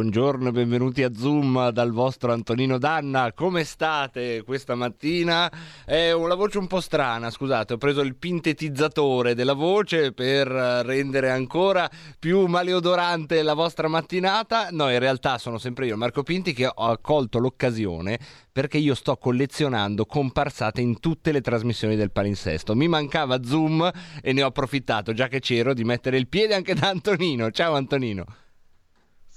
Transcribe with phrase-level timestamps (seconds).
[0.00, 3.34] Buongiorno e benvenuti a Zoom dal vostro Antonino Danna.
[3.34, 5.52] Come state questa mattina?
[5.84, 11.28] È una voce un po' strana, scusate, ho preso il pintetizzatore della voce per rendere
[11.28, 11.86] ancora
[12.18, 14.68] più maleodorante la vostra mattinata.
[14.70, 18.18] No, in realtà sono sempre io, Marco Pinti, che ho colto l'occasione
[18.50, 22.74] perché io sto collezionando comparsate in tutte le trasmissioni del palinsesto.
[22.74, 23.90] Mi mancava Zoom
[24.22, 27.50] e ne ho approfittato, già che c'ero, di mettere il piede anche da Antonino.
[27.50, 28.24] Ciao Antonino.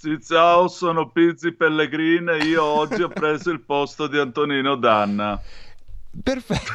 [0.04, 5.40] Sì, ciao, sono Pizzi Pellegrini e io oggi ho preso il posto di Antonino Danna.
[6.22, 6.74] Perfetto,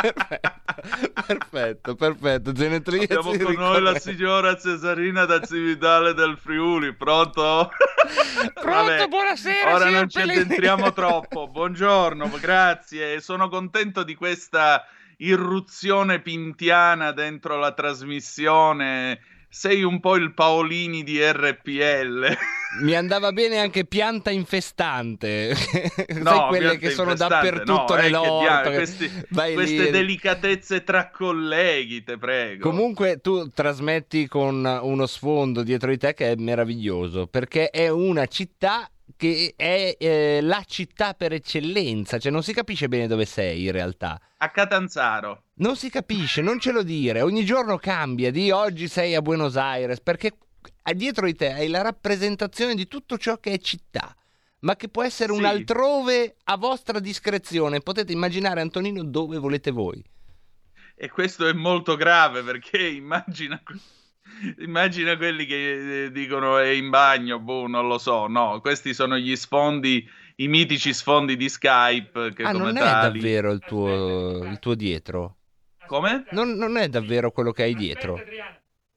[0.00, 0.54] perfetto,
[1.26, 2.52] perfetto, perfetto.
[2.52, 7.68] Genetriaci Abbiamo con noi la signora Cesarina da Cividale del Friuli, pronto?
[8.54, 9.74] Pronto, Vabbè, buonasera.
[9.74, 11.46] Ora non ci addentriamo troppo.
[11.46, 13.20] Buongiorno, grazie.
[13.20, 14.82] Sono contento di questa
[15.18, 19.20] irruzione pintiana dentro la trasmissione
[19.56, 22.36] sei un po' il Paolini di RPL.
[22.82, 25.56] Mi andava bene anche pianta infestante,
[26.20, 28.70] no, sai quelle che sono dappertutto no, nell'orto.
[28.70, 29.90] Questi, queste lì.
[29.90, 32.68] delicatezze tra colleghi, te prego.
[32.68, 38.26] Comunque tu trasmetti con uno sfondo dietro di te che è meraviglioso, perché è una
[38.26, 43.64] città che è eh, la città per eccellenza, cioè non si capisce bene dove sei
[43.64, 44.20] in realtà.
[44.38, 45.44] A Catanzaro.
[45.54, 49.56] Non si capisce, non ce lo dire, ogni giorno cambia, di oggi sei a Buenos
[49.56, 50.32] Aires, perché
[50.94, 54.14] dietro di te hai la rappresentazione di tutto ciò che è città,
[54.60, 55.38] ma che può essere sì.
[55.38, 57.80] un altrove a vostra discrezione.
[57.80, 60.04] Potete immaginare Antonino dove volete voi.
[60.94, 63.60] E questo è molto grave perché immagina
[64.58, 68.26] Immagina quelli che eh, dicono è in bagno, boh, non lo so.
[68.26, 72.32] No, questi sono gli sfondi, i mitici sfondi di Skype.
[72.34, 72.88] Che ah, come non tali...
[72.88, 75.36] è davvero il tuo, il tuo dietro?
[75.86, 76.24] Come?
[76.30, 78.20] Non, non, è davvero quello che hai dietro.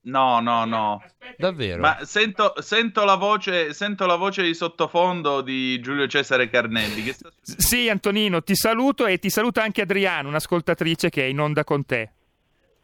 [0.01, 1.03] No, no, no.
[1.37, 1.81] Davvero?
[1.81, 7.03] Ma sento, sento, la voce, sento la voce di sottofondo di Giulio Cesare Carnelli.
[7.03, 7.29] Che sta...
[7.41, 11.85] Sì, Antonino, ti saluto e ti saluta anche Adriano, un'ascoltatrice che è in onda con
[11.85, 12.13] te.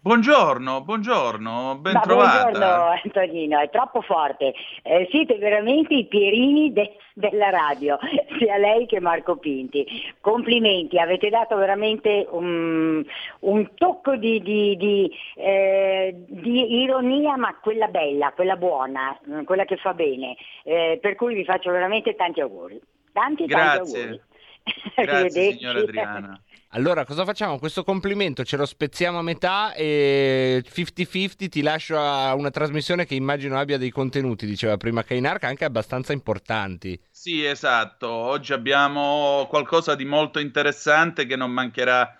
[0.05, 2.49] Buongiorno, buongiorno, ben Ma trovata.
[2.51, 4.53] Buongiorno Antonino, è troppo forte.
[4.83, 7.97] Eh, siete veramente i Pierini de- della radio,
[8.38, 9.83] sia lei che Marco Pinti.
[10.21, 13.03] Complimenti, avete dato veramente un,
[13.39, 19.77] un tocco di, di, di, eh, di, ironia, ma quella bella, quella buona, quella che
[19.77, 20.35] fa bene.
[20.66, 22.79] Eh, per cui vi faccio veramente tanti auguri.
[23.11, 23.75] Tanti, Grazie.
[23.75, 24.22] tanti auguri.
[25.03, 26.39] Grazie signora Adriana.
[26.75, 27.57] Allora, cosa facciamo?
[27.57, 33.15] Questo complimento ce lo spezziamo a metà e 50-50 ti lascio a una trasmissione che
[33.15, 36.99] immagino abbia dei contenuti, diceva prima Kainarka, anche abbastanza importanti.
[37.09, 38.09] Sì, esatto.
[38.09, 42.13] Oggi abbiamo qualcosa di molto interessante che non mancherà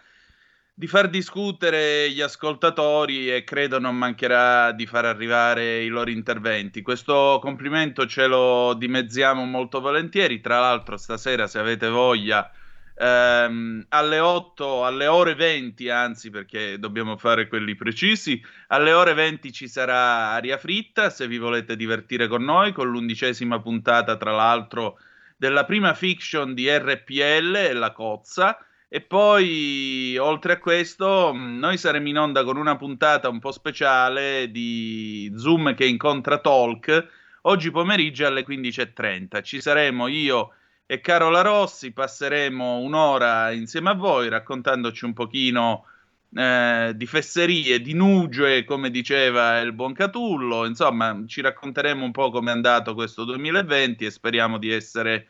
[0.74, 6.82] di far discutere gli ascoltatori e credo non mancherà di far arrivare i loro interventi.
[6.82, 10.40] Questo complimento ce lo dimezziamo molto volentieri.
[10.40, 12.50] Tra l'altro, stasera, se avete voglia
[12.96, 19.52] ehm, alle 8, alle ore 20, anzi perché dobbiamo fare quelli precisi, alle ore 20
[19.52, 24.98] ci sarà Aria Fritta, se vi volete divertire con noi, con l'undicesima puntata tra l'altro
[25.38, 28.58] della prima fiction di RPL La Cozza.
[28.88, 34.50] E poi, oltre a questo, noi saremo in onda con una puntata un po' speciale
[34.52, 37.08] di Zoom che incontra Talk
[37.42, 39.44] oggi pomeriggio alle 15.30.
[39.44, 40.54] Ci saremo io
[40.86, 41.92] e Carola Rossi.
[41.92, 45.86] Passeremo un'ora insieme a voi raccontandoci un pochino
[46.34, 50.66] eh, di fesserie, di nuge, come diceva il buon Catullo.
[50.66, 55.28] Insomma, ci racconteremo un po' come è andato questo 2020 e speriamo di essere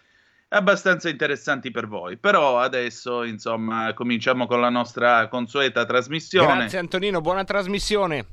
[0.50, 2.18] abbastanza interessanti per voi.
[2.18, 6.58] Però adesso, insomma, cominciamo con la nostra consueta trasmissione.
[6.60, 8.26] Grazie Antonino, buona trasmissione.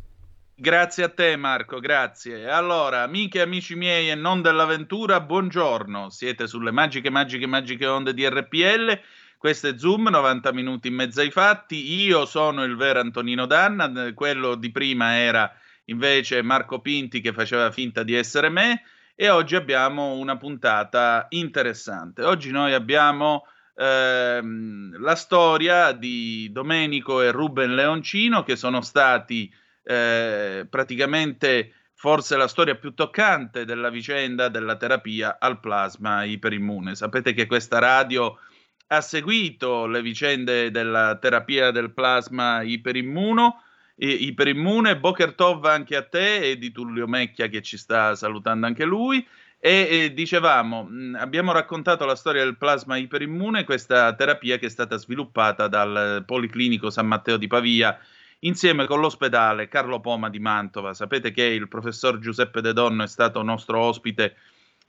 [0.54, 2.49] Grazie a te Marco, grazie.
[2.49, 6.10] Allora, amiche e amici miei e non dell'avventura, buongiorno.
[6.10, 9.00] Siete sulle magiche, magiche, magiche onde di RPL.
[9.38, 12.02] Questo è Zoom, 90 minuti in mezzo ai fatti.
[12.02, 15.50] Io sono il vero Antonino Danna, quello di prima era
[15.87, 18.82] invece Marco Pinti che faceva finta di essere me
[19.14, 22.25] e oggi abbiamo una puntata interessante.
[22.25, 29.52] Oggi noi abbiamo ehm, la storia di Domenico e Ruben Leoncino che sono stati
[29.84, 36.96] eh, praticamente forse la storia più toccante della vicenda della terapia al plasma iperimmune.
[36.96, 38.38] Sapete che questa radio
[38.88, 43.62] ha seguito le vicende della terapia del plasma iperimmuno,
[43.96, 44.99] iperimmune.
[44.99, 49.25] Boker Tov anche a te e di Tullio Mecchia che ci sta salutando anche lui.
[49.64, 54.69] E, e dicevamo, mh, abbiamo raccontato la storia del plasma iperimmune, questa terapia che è
[54.69, 57.96] stata sviluppata dal Policlinico San Matteo di Pavia
[58.44, 60.94] insieme con l'ospedale Carlo Poma di Mantova.
[60.94, 64.36] Sapete che il professor Giuseppe De Donno è stato nostro ospite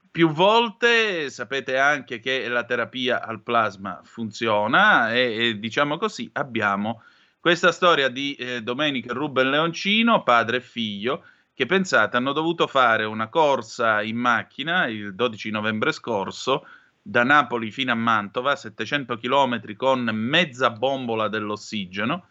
[0.10, 7.02] più volte, sapete anche che la terapia al plasma funziona e, e diciamo così abbiamo
[7.40, 13.06] questa storia di eh, e Ruben Leoncino, padre e figlio, che pensate hanno dovuto fare
[13.06, 16.66] una corsa in macchina il 12 novembre scorso
[17.02, 22.28] da Napoli fino a Mantova, 700 km con mezza bombola dell'ossigeno,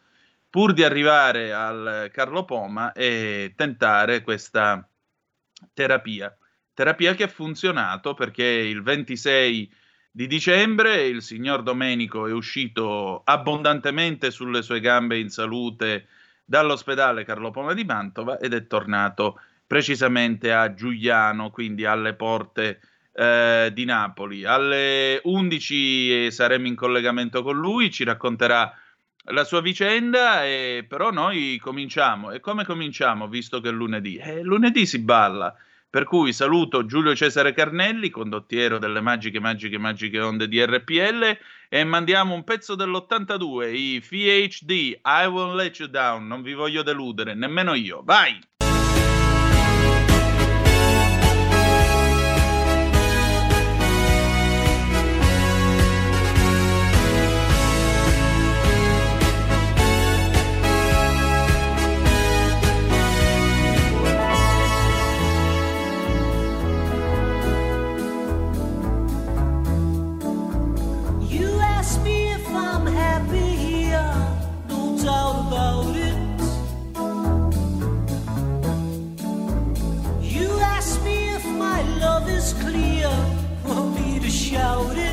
[0.53, 4.87] pur di arrivare al Carlo Poma e tentare questa
[5.73, 6.37] terapia.
[6.75, 9.73] Terapia che ha funzionato perché il 26
[10.11, 16.09] di dicembre il signor Domenico è uscito abbondantemente sulle sue gambe in salute
[16.45, 22.79] dall'ospedale Carlo Poma di Mantova ed è tornato precisamente a Giuliano, quindi alle porte
[23.15, 24.45] eh, di Napoli.
[24.45, 28.71] Alle 11 saremo in collegamento con lui, ci racconterà
[29.25, 32.31] la sua vicenda, e però noi cominciamo.
[32.31, 34.17] E come cominciamo, visto che è lunedì?
[34.17, 35.55] Eh, lunedì si balla.
[35.93, 41.39] Per cui saluto Giulio Cesare Carnelli, condottiero delle magiche, magiche, magiche onde di RPL
[41.69, 46.83] e mandiamo un pezzo dell'82, i FHD, I Won't Let You Down, non vi voglio
[46.83, 48.01] deludere, nemmeno io.
[48.05, 48.39] Vai!
[84.53, 85.12] shouted.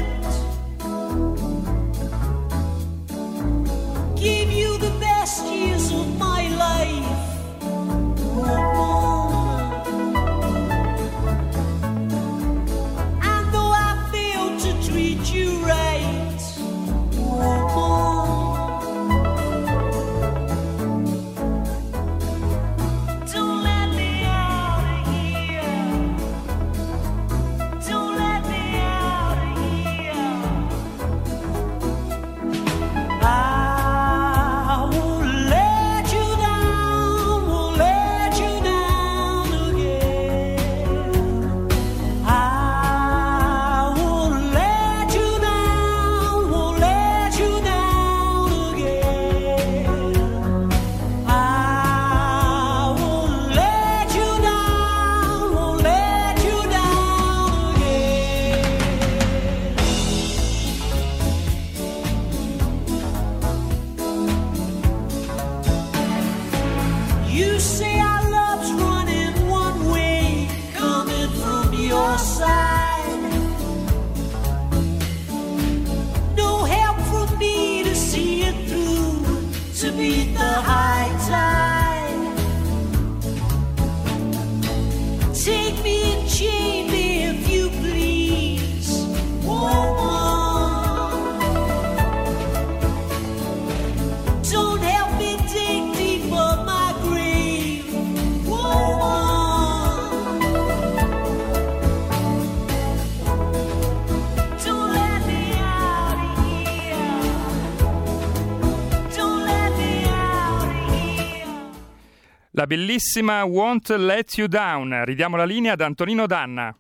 [112.69, 115.01] Bellissima Won't Let You Down.
[115.03, 116.77] Ridiamo la linea ad Antonino Danna.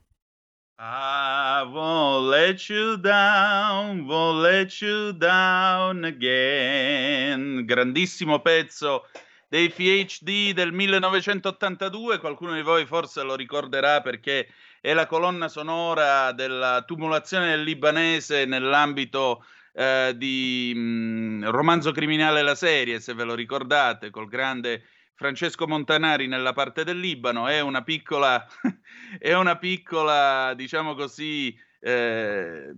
[0.77, 7.65] I won't let you down, won't let you down again.
[7.65, 9.07] Grandissimo pezzo
[9.47, 14.47] dei PhD del 1982, qualcuno di voi forse lo ricorderà perché
[14.79, 19.43] è la colonna sonora della tumulazione del libanese nell'ambito
[19.73, 24.83] eh, di mh, mm, Romanzo criminale la serie, se ve lo ricordate, col grande
[25.19, 28.47] Francesco Montanari nella parte del Libano, è una piccola,
[29.19, 32.73] è una piccola diciamo così, eh,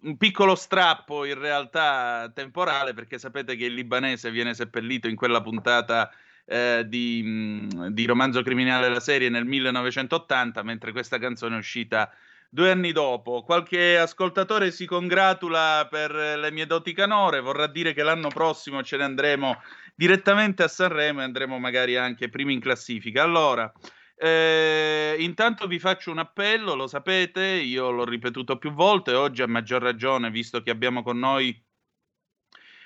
[0.00, 5.42] un piccolo strappo in realtà temporale, perché sapete che il libanese viene seppellito in quella
[5.42, 6.10] puntata
[6.46, 12.10] eh, di, di Romanzo Criminale la serie nel 1980, mentre questa canzone è uscita
[12.54, 13.42] due anni dopo.
[13.42, 18.98] Qualche ascoltatore si congratula per le mie doti canore, vorrà dire che l'anno prossimo ce
[18.98, 19.62] ne andremo
[19.94, 23.22] direttamente a Sanremo e andremo magari anche primi in classifica.
[23.22, 23.72] Allora,
[24.14, 29.46] eh, intanto vi faccio un appello, lo sapete, io l'ho ripetuto più volte, oggi a
[29.46, 31.58] maggior ragione, visto che abbiamo con noi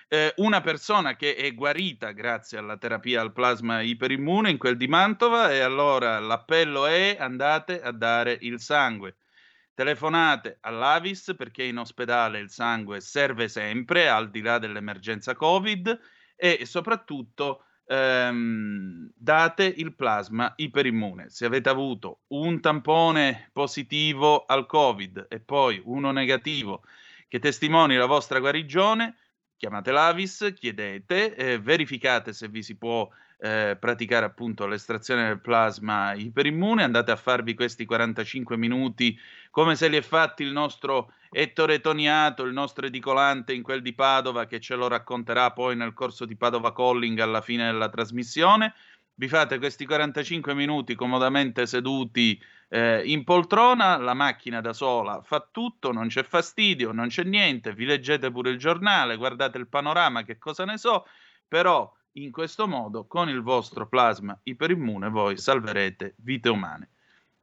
[0.08, 4.86] eh, una persona che è guarita grazie alla terapia al plasma iperimmune in quel di
[4.86, 9.16] Mantova e allora l'appello è andate a dare il sangue.
[9.76, 16.00] Telefonate all'Avis perché in ospedale il sangue serve sempre, al di là dell'emergenza Covid,
[16.34, 21.28] e soprattutto ehm, date il plasma iperimmune.
[21.28, 26.82] Se avete avuto un tampone positivo al Covid e poi uno negativo
[27.28, 29.14] che testimoni la vostra guarigione,
[29.58, 33.06] chiamate l'Avis, chiedete, eh, verificate se vi si può
[33.38, 39.18] eh, praticare appunto l'estrazione del plasma iperimmune, andate a farvi questi 45 minuti
[39.50, 43.94] come se li è fatti il nostro Ettore Toniato, il nostro edicolante in quel di
[43.94, 48.74] Padova che ce lo racconterà poi nel corso di Padova Calling alla fine della trasmissione.
[49.14, 52.38] Vi fate questi 45 minuti comodamente seduti
[52.68, 57.72] eh, in poltrona, la macchina da sola fa tutto, non c'è fastidio, non c'è niente,
[57.72, 61.06] vi leggete pure il giornale, guardate il panorama, che cosa ne so,
[61.48, 66.90] però in questo modo, con il vostro plasma iperimmune, voi salverete vite umane.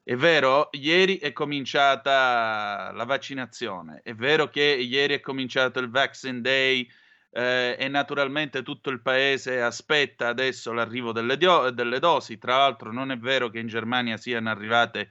[0.04, 6.42] È vero, ieri è cominciata la vaccinazione, è vero che ieri è cominciato il Vaccine
[6.42, 6.90] Day
[7.32, 12.38] eh, e naturalmente tutto il paese aspetta adesso l'arrivo delle, dio- delle dosi.
[12.38, 15.10] Tra l'altro non è vero che in Germania siano arrivate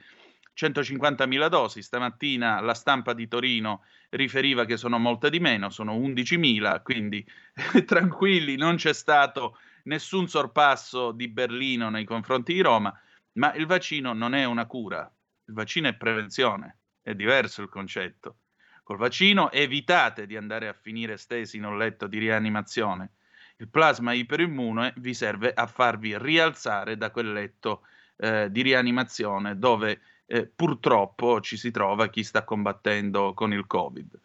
[0.55, 1.81] 150.000 dosi.
[1.81, 3.81] Stamattina la stampa di Torino
[4.13, 7.25] riferiva che sono molte di meno, sono 11.000, quindi
[7.85, 12.97] tranquilli, non c'è stato nessun sorpasso di Berlino nei confronti di Roma,
[13.33, 15.11] ma il vaccino non è una cura,
[15.45, 18.37] il vaccino è prevenzione, è diverso il concetto.
[18.83, 23.11] Col vaccino evitate di andare a finire stesi in un letto di rianimazione.
[23.57, 27.83] Il plasma iperimmune vi serve a farvi rialzare da quel letto
[28.17, 30.01] eh, di rianimazione dove
[30.33, 34.19] eh, purtroppo ci si trova chi sta combattendo con il Covid.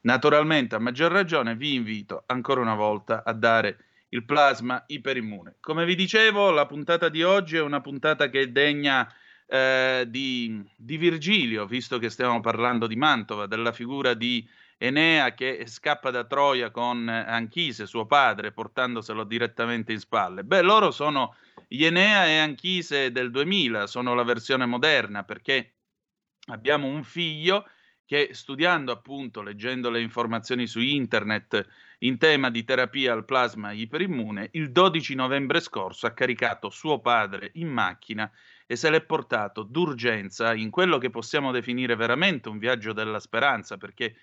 [0.00, 3.76] Naturalmente, a maggior ragione, vi invito ancora una volta a dare
[4.08, 5.54] il plasma iperimmune.
[5.60, 9.08] Come vi dicevo, la puntata di oggi è una puntata che è degna
[9.46, 14.44] eh, di, di, Virgilio, visto che stiamo parlando di Mantova, della figura di
[14.84, 20.42] Enea che scappa da Troia con Anchise, suo padre, portandoselo direttamente in spalle.
[20.42, 21.36] Beh, loro sono
[21.68, 25.74] gli Enea e Anchise del 2000, sono la versione moderna perché
[26.46, 27.64] abbiamo un figlio
[28.04, 31.64] che studiando appunto, leggendo le informazioni su internet
[32.00, 37.52] in tema di terapia al plasma iperimmune, il 12 novembre scorso ha caricato suo padre
[37.54, 38.28] in macchina
[38.66, 43.76] e se l'è portato d'urgenza in quello che possiamo definire veramente un viaggio della speranza,
[43.76, 44.16] perché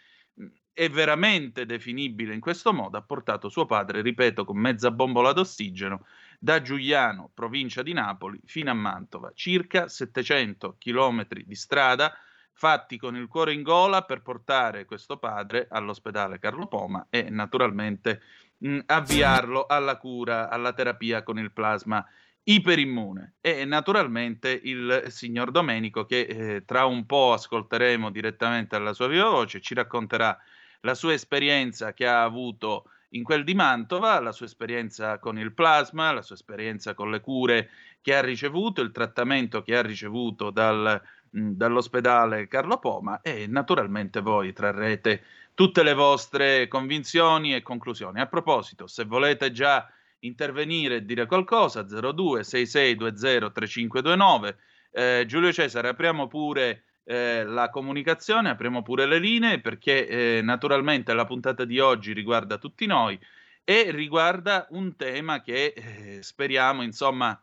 [0.79, 6.05] è veramente definibile in questo modo, ha portato suo padre, ripeto, con mezza bombola d'ossigeno,
[6.39, 12.13] da Giuliano, provincia di Napoli, fino a Mantova, circa 700 chilometri di strada
[12.53, 18.21] fatti con il cuore in gola per portare questo padre all'ospedale Carlo Poma e naturalmente
[18.57, 22.05] mh, avviarlo alla cura, alla terapia con il plasma
[22.49, 29.07] iperimmune e naturalmente il signor Domenico che eh, tra un po' ascolteremo direttamente alla sua
[29.07, 30.35] viva voce ci racconterà
[30.81, 35.53] la sua esperienza che ha avuto in quel di Mantova, la sua esperienza con il
[35.53, 37.69] plasma, la sua esperienza con le cure
[38.01, 44.21] che ha ricevuto, il trattamento che ha ricevuto dal, mh, dall'ospedale Carlo Poma e naturalmente
[44.21, 48.21] voi trarrete tutte le vostre convinzioni e conclusioni.
[48.21, 49.87] A proposito, se volete già
[50.19, 54.57] intervenire e dire qualcosa, 02 6620 3529.
[54.91, 61.13] Eh, Giulio Cesare, apriamo pure eh, la comunicazione, apriamo pure le linee perché eh, naturalmente
[61.13, 63.19] la puntata di oggi riguarda tutti noi
[63.63, 67.39] e riguarda un tema che eh, speriamo, insomma,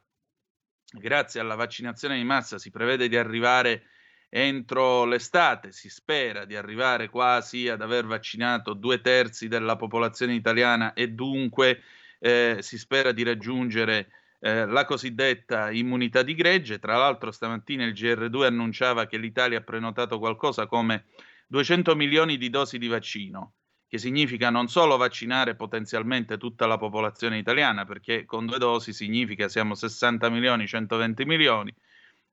[0.91, 3.85] grazie alla vaccinazione di massa si prevede di arrivare
[4.29, 10.93] entro l'estate, si spera di arrivare quasi ad aver vaccinato due terzi della popolazione italiana
[10.95, 11.83] e dunque
[12.19, 14.09] eh, si spera di raggiungere
[14.41, 16.79] eh, la cosiddetta immunità di gregge.
[16.79, 21.05] Tra l'altro stamattina il GR2 annunciava che l'Italia ha prenotato qualcosa come
[21.49, 23.55] 200 milioni di dosi di vaccino,
[23.89, 29.49] che significa non solo vaccinare potenzialmente tutta la popolazione italiana, perché con due dosi significa
[29.49, 31.75] siamo 60 milioni, 120 milioni,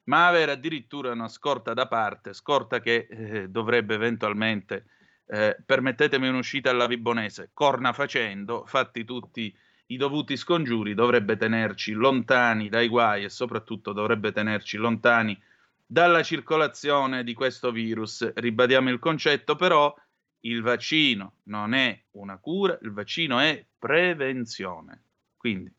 [0.06, 4.86] ma avere addirittura una scorta da parte, scorta che eh, dovrebbe eventualmente,
[5.28, 9.56] eh, permettetemi un'uscita alla Vibonese, corna facendo, fatti tutti
[9.94, 15.40] i dovuti scongiuri, dovrebbe tenerci lontani dai guai e soprattutto dovrebbe tenerci lontani
[15.86, 18.34] dalla circolazione di questo virus.
[18.34, 19.96] Ribadiamo il concetto, però
[20.42, 25.04] il vaccino non è una cura, il vaccino è prevenzione.
[25.38, 25.72] Quindi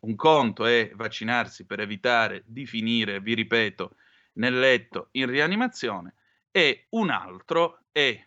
[0.00, 3.96] un conto è vaccinarsi per evitare di finire, vi ripeto,
[4.34, 6.14] nel letto in rianimazione
[6.50, 8.22] e un altro è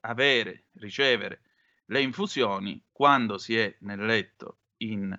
[0.00, 1.40] avere, ricevere
[1.86, 5.18] le infusioni quando si è nel letto in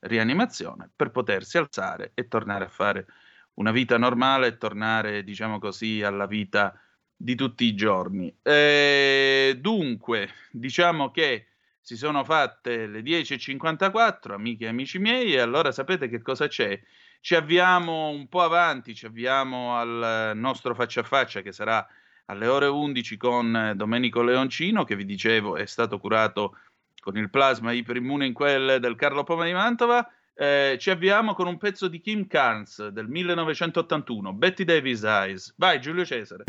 [0.00, 3.06] rianimazione per potersi alzare e tornare a fare
[3.54, 6.80] una vita normale e tornare, diciamo così, alla vita
[7.16, 8.32] di tutti i giorni.
[8.42, 11.48] E dunque, diciamo che
[11.80, 16.80] si sono fatte le 10.54, amiche e amici miei, e allora sapete che cosa c'è?
[17.20, 21.84] Ci avviamo un po' avanti, ci avviamo al nostro faccia a faccia che sarà
[22.30, 26.56] alle ore 11 con Domenico Leoncino, che vi dicevo è stato curato
[27.00, 30.08] con il plasma iperimmune in quel del Carlo Poma di Mantova.
[30.34, 35.54] Eh, ci avviamo con un pezzo di Kim Carnes del 1981, Betty Davis Eyes.
[35.56, 36.44] Vai Giulio Cesare.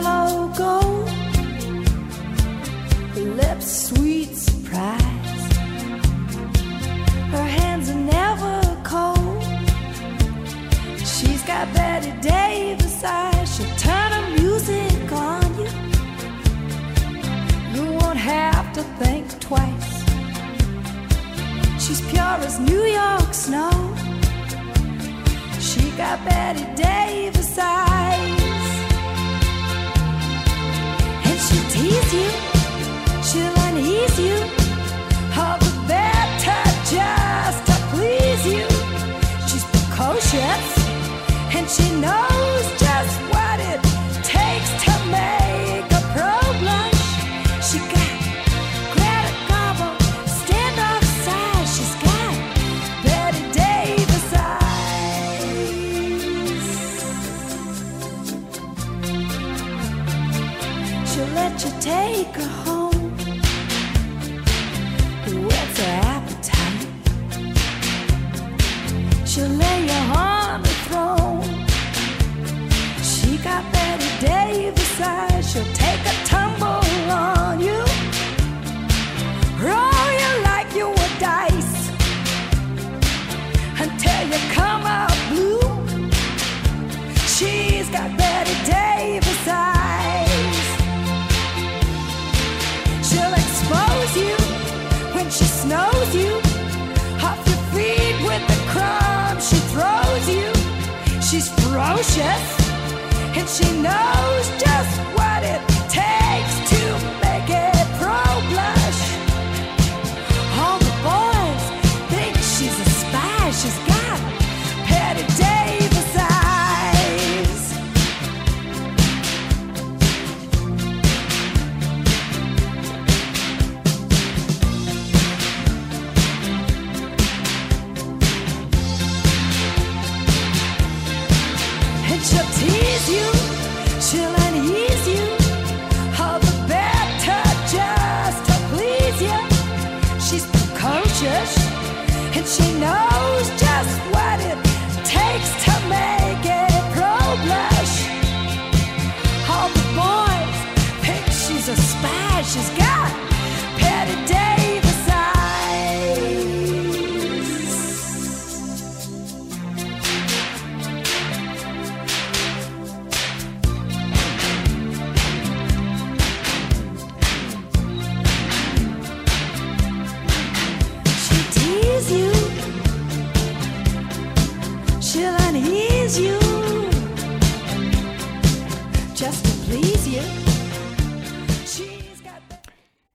[0.00, 1.08] Is hollow gold,
[3.14, 5.52] her lips sweet surprise.
[7.30, 9.42] Her hands are never cold.
[10.98, 13.56] She's got Betty Davis eyes.
[13.56, 15.70] She'll turn her music on you.
[17.74, 20.04] You won't have to think twice.
[21.78, 23.70] She's pure as New York snow.
[25.60, 28.39] She got Betty Davis eyes.
[31.50, 32.30] She'll tease you,
[33.28, 34.36] she'll unease you.
[35.36, 36.62] All the better
[36.94, 38.66] just to please you.
[39.48, 40.66] She's precocious,
[41.56, 42.29] and she knows
[62.20, 62.49] you take
[101.90, 102.60] ferocious
[103.36, 105.69] and she knows just what it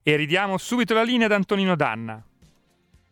[0.08, 2.24] E ridiamo subito la linea ad Antonino Danna.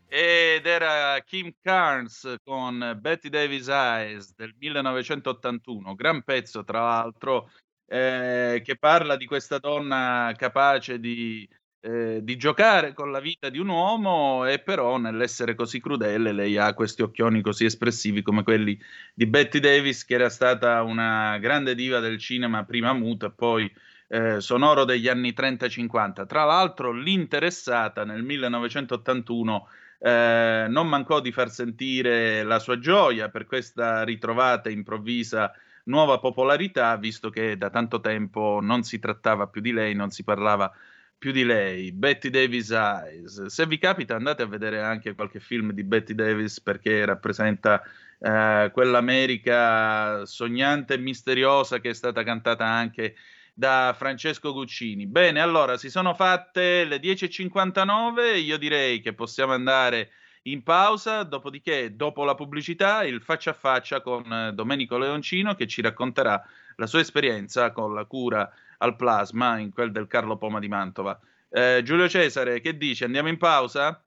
[0.08, 7.49] Ed era Kim Carnes con Betty Davis Eyes del 1981, gran pezzo tra l'altro,
[7.88, 11.49] eh, che parla di questa donna capace di,
[11.82, 16.58] eh, di giocare con la vita di un uomo e però nell'essere così crudele lei
[16.58, 18.79] ha questi occhioni così espressivi come quelli
[19.15, 23.73] di Betty Davis, che era stata una grande diva del cinema prima muta e poi
[24.13, 26.28] eh, sonoro degli anni 30-50.
[26.28, 33.47] Tra l'altro l'interessata nel 1981 eh, non mancò di far sentire la sua gioia per
[33.47, 35.52] questa ritrovata improvvisa
[35.86, 40.23] nuova popolarità, visto che da tanto tempo non si trattava più di lei, non si
[40.23, 40.71] parlava
[41.17, 41.91] più di lei.
[41.91, 43.45] Betty Davis Eyes.
[43.47, 47.82] Se vi capita, andate a vedere anche qualche film di Betty Davis perché rappresenta
[48.19, 53.15] eh, quell'America sognante e misteriosa che è stata cantata anche
[53.54, 55.06] da Francesco Guccini.
[55.06, 60.10] Bene, allora si sono fatte le 10.59, io direi che possiamo andare
[60.44, 65.68] in pausa, dopodiché dopo la pubblicità il faccia a faccia con eh, Domenico Leoncino che
[65.68, 66.44] ci racconterà
[66.78, 71.18] la sua esperienza con la cura al plasma in quel del Carlo Poma di Mantova.
[71.50, 73.04] Eh, Giulio Cesare, che dici?
[73.04, 74.04] Andiamo in pausa?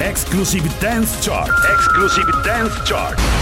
[0.00, 1.50] Exclusive Dance Chart.
[1.64, 3.41] Exclusive Dance Chart.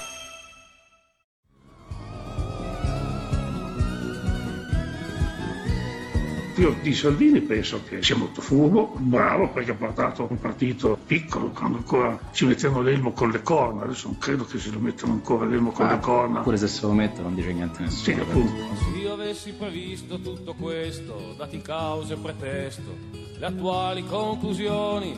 [6.61, 11.49] Io di Salvini penso che sia molto furbo, bravo perché ha portato un partito piccolo
[11.49, 15.13] quando ancora ci mettevano l'elmo con le corna, adesso non credo che se lo mettano
[15.13, 16.41] ancora l'elmo con le corna.
[16.41, 18.29] Pure se se lo metto non dice niente a Sì, nessuno.
[18.29, 18.75] appunto.
[18.75, 22.95] Se io avessi previsto tutto questo, dati cause e pretesto,
[23.39, 25.17] le attuali conclusioni,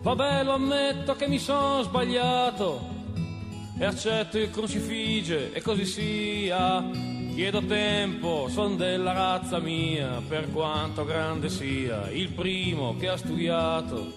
[0.00, 2.80] vabbè lo ammetto che mi sono sbagliato
[3.78, 7.19] e accetto il crucifige e così sia.
[7.34, 14.12] Chiedo tempo, son della razza mia, per quanto grande sia, il primo che ha studiato.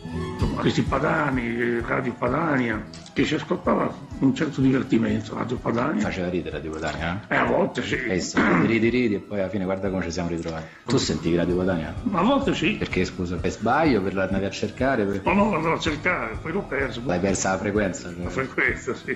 [0.56, 6.02] Questi padani, eh, Radio Padania, che si ascoltava un certo divertimento, Radio Padania.
[6.04, 8.14] Faceva ridere Radio Padania, Eh, a volte sì, eh?
[8.16, 10.66] E sì, ridi ridi e poi alla fine guarda come ci siamo ritrovati.
[10.86, 11.94] Tu sentivi Radio Padania?
[12.04, 12.74] ma a volte sì.
[12.74, 15.22] Perché scusa, per sbaglio, per l'andavi a cercare, per...
[15.24, 17.02] Ma non l'andavo a cercare, poi l'ho perso.
[17.06, 18.10] l'hai persa la frequenza.
[18.14, 18.24] cioè.
[18.24, 19.16] La frequenza, sì.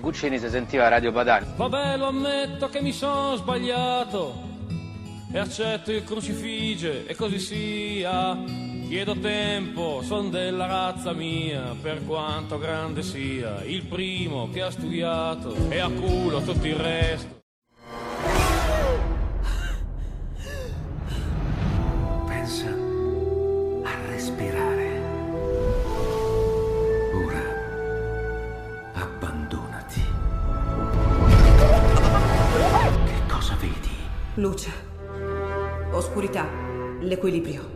[0.00, 1.52] Guccini si sentiva Radio Padania.
[1.56, 4.54] Vabbè lo ammetto che mi sono sbagliato
[5.32, 8.74] e accetto il crucifige e così sia.
[8.88, 15.54] Chiedo tempo, son della razza mia, per quanto grande sia, il primo che ha studiato
[15.68, 17.40] e a culo tutto il resto.
[22.26, 22.68] Pensa
[23.82, 25.00] a respirare.
[27.12, 27.42] Ora
[28.94, 30.00] abbandonati.
[33.04, 33.96] Che cosa vedi?
[34.34, 34.70] Luce.
[35.90, 36.48] Oscurità.
[37.00, 37.75] L'equilibrio.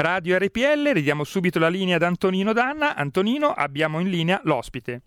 [0.00, 2.94] Radio RPL, ridiamo subito la linea ad Antonino Danna.
[2.94, 5.02] Antonino, abbiamo in linea l'ospite.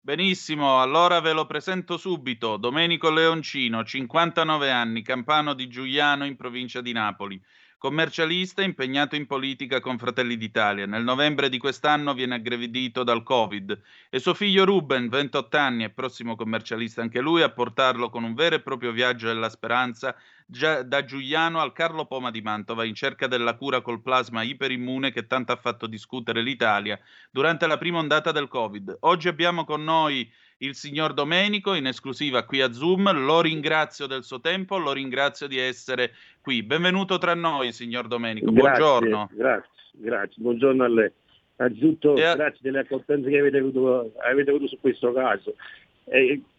[0.00, 2.56] Benissimo, allora ve lo presento subito.
[2.56, 7.38] Domenico Leoncino, 59 anni, campano di Giuliano in provincia di Napoli.
[7.82, 10.86] Commercialista impegnato in politica con Fratelli d'Italia.
[10.86, 13.76] Nel novembre di quest'anno viene aggredito dal Covid
[14.08, 18.34] e suo figlio Ruben, 28 anni e prossimo commercialista anche lui, a portarlo con un
[18.34, 20.14] vero e proprio viaggio della speranza
[20.46, 25.26] da Giuliano al Carlo Poma di Mantova in cerca della cura col plasma iperimmune che
[25.26, 27.00] tanto ha fatto discutere l'Italia
[27.32, 28.98] durante la prima ondata del Covid.
[29.00, 30.30] Oggi abbiamo con noi
[30.62, 33.10] il signor Domenico in esclusiva qui a Zoom.
[33.24, 36.62] Lo ringrazio del suo tempo, lo ringrazio di essere qui.
[36.62, 38.50] Benvenuto tra noi, signor Domenico.
[38.52, 39.30] Grazie, Buongiorno.
[39.32, 40.34] Grazie, grazie.
[40.42, 41.10] Buongiorno a lei.
[41.56, 45.54] Anzitutto E a- grazie delle accortenze che avete avuto, avete avuto su questo caso.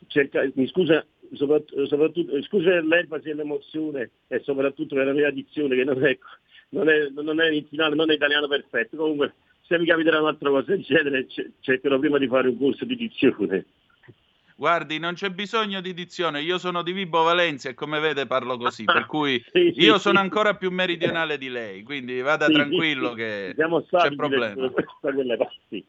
[0.08, 5.32] Cerca- mi scusa soprattutto, soprattutto- scusa per l'enfasi e l'emozione e soprattutto per la mia
[5.32, 6.18] dizione che non è,
[6.70, 8.98] non è, non è in finale, non è italiano perfetto.
[8.98, 9.34] Comunque
[9.66, 12.96] se mi capiterà un'altra cosa del genere ce- cercherò prima di fare un corso di
[12.98, 13.66] dizione.
[14.56, 18.58] Guardi, non c'è bisogno di dizione, io sono di Vibo Valencia e come vede parlo
[18.58, 23.54] così, per cui io sono ancora più meridionale di lei, quindi vada Sì, tranquillo che
[23.56, 24.72] siamo c'è problema.
[24.72, 25.86] parti.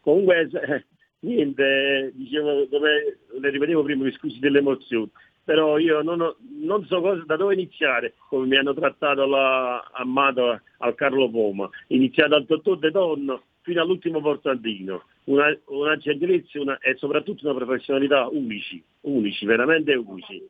[0.00, 0.84] Comunque, eh,
[1.20, 5.10] niente, dicevo, dove, le ripetevo prima, mi scusi delle emozioni,
[5.44, 9.78] però io non, ho- non so cosa- da dove iniziare, come mi hanno trattato là
[9.92, 15.96] a Mado al Carlo Poma, iniziato dal dottor De Donno fino all'ultimo portantino, una, una
[15.96, 20.42] gentilezza una- e soprattutto una professionalità unici, unici, veramente unici.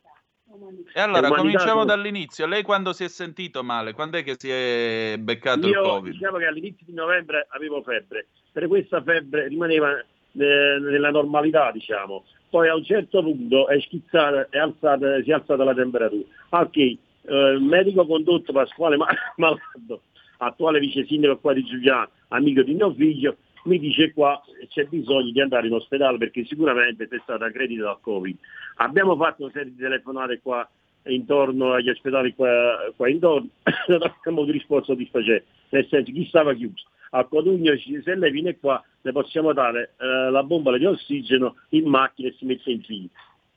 [0.95, 2.47] E allora Umanità cominciamo dall'inizio.
[2.47, 3.95] Lei quando si è sentito male?
[3.95, 6.13] Quando è che si è beccato il Io Covid?
[6.13, 12.25] diciamo che all'inizio di novembre avevo febbre, per questa febbre rimaneva eh, nella normalità, diciamo.
[12.51, 16.25] Poi a un certo punto è schizzata, è alzata, si è alzata la temperatura.
[16.51, 20.03] Ok, eh, il medico condotto Pasquale Ma- Malardo,
[20.47, 25.31] attuale vice sindaco qua di Giuliano, amico di mio figlio, mi dice qua c'è bisogno
[25.31, 28.37] di andare in ospedale perché sicuramente sei stata aggredita dal Covid.
[28.77, 30.69] Abbiamo fatto una serie di telefonate qua
[31.05, 33.49] intorno agli ospedali qua, qua intorno,
[33.89, 36.87] non abbiamo avuto risposta soddisfacente, nel senso chi stava chiuso.
[37.15, 41.87] A Codugno se lei viene qua le possiamo dare eh, la bombola di ossigeno in
[41.87, 43.09] macchina e si mette in fila.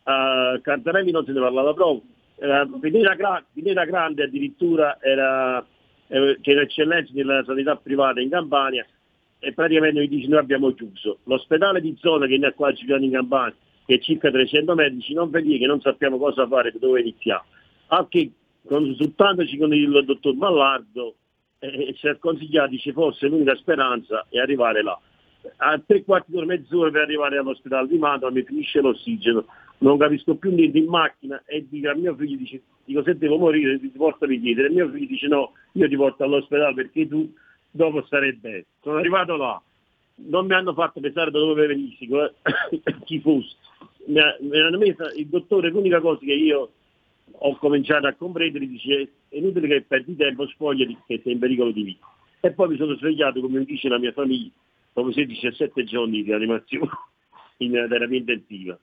[0.03, 2.01] A Cantarelli non se ne parlava proprio,
[2.37, 5.65] eh, Pineta, Gra- Pineta Grande addirittura era,
[6.07, 8.85] eh, che era eccellenza nella sanità privata in Campania
[9.39, 11.19] e praticamente mi dice noi abbiamo chiuso.
[11.25, 14.73] L'ospedale di zona che ne ha qua a Giuliano in Campania, che è circa 300
[14.73, 17.43] medici, non dire che non sappiamo cosa fare, dove iniziare.
[17.87, 18.31] Anche
[18.67, 21.15] consultandoci con il dottor Ballardo
[21.59, 24.99] eh, ci ha consigliato, dice forse l'unica speranza è arrivare là.
[25.57, 29.45] A tre quarti d'ora, mezz'ora per arrivare all'ospedale di Mantova mi finisce l'ossigeno,
[29.79, 33.37] non capisco più niente in macchina e dico a mio figlio, dice, dico se devo
[33.37, 34.65] morire ti portami dietro.
[34.65, 37.33] E mio figlio dice no, io ti porto all'ospedale perché tu
[37.71, 38.65] dopo starai bene.
[38.81, 39.61] Sono arrivato là,
[40.15, 42.07] non mi hanno fatto pensare da dove venissi,
[43.05, 43.55] chi fosse.
[44.07, 46.69] Mi, ha- mi hanno messo il dottore, l'unica cosa che io
[47.31, 51.71] ho cominciato a comprendere, dice è inutile che perdi tempo, spogliati che sei in pericolo
[51.71, 52.05] di vita.
[52.39, 54.51] E poi mi sono svegliato, come dice la mia famiglia,
[54.95, 56.89] dopo 16-17 giorni di animazione
[57.59, 58.79] in terapia intensiva.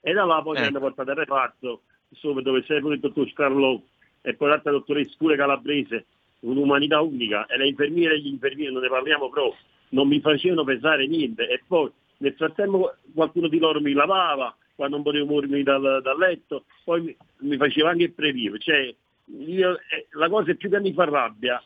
[0.00, 3.28] E da là poi mi hanno portato al reparto, insomma, dove c'è pure il dottor
[3.30, 3.80] Scarlò
[4.20, 6.06] e poi l'altra dottoressa pure calabrese,
[6.40, 9.58] un'umanità unica, e le infermiere e gli infermieri non ne parliamo proprio,
[9.90, 11.48] non mi facevano pensare niente.
[11.48, 16.18] E poi nel frattempo qualcuno di loro mi lavava, quando non potevo muovermi dal, dal
[16.18, 18.56] letto, poi mi, mi faceva anche il preview.
[18.58, 18.94] Cioè,
[19.38, 21.62] io, eh, la cosa più che mi fa rabbia,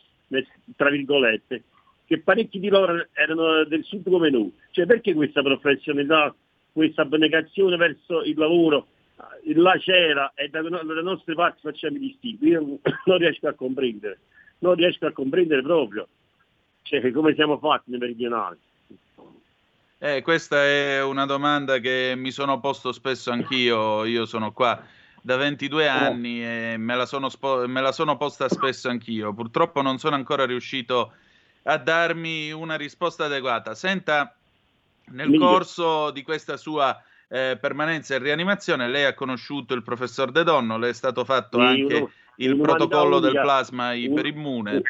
[0.77, 1.63] tra virgolette,
[2.11, 4.51] che parecchi di loro erano del sud come noi.
[4.71, 6.35] Cioè, perché questa professionalità,
[6.73, 8.87] questa abnegazione verso il lavoro,
[9.45, 12.47] eh, là c'era e dalle no- dalle nostre parti facciamo i distinti.
[12.47, 14.19] Io non riesco a comprendere,
[14.59, 16.05] non riesco a comprendere proprio
[16.81, 18.57] cioè, come siamo fatti nei meridionali.
[19.97, 24.83] Eh, questa è una domanda che mi sono posto spesso anch'io, io sono qua
[25.21, 29.33] da 22 anni e me la sono, spo- me la sono posta spesso anch'io.
[29.33, 31.29] Purtroppo non sono ancora riuscito a
[31.63, 33.75] darmi una risposta adeguata.
[33.75, 34.35] Senta,
[35.11, 37.01] nel corso di questa sua
[37.33, 41.59] eh, permanenza in rianimazione lei ha conosciuto il professor De Donno, le è stato fatto
[41.59, 43.41] Sì, anche uno- il protocollo del unica.
[43.41, 44.81] plasma Un- iperimmune.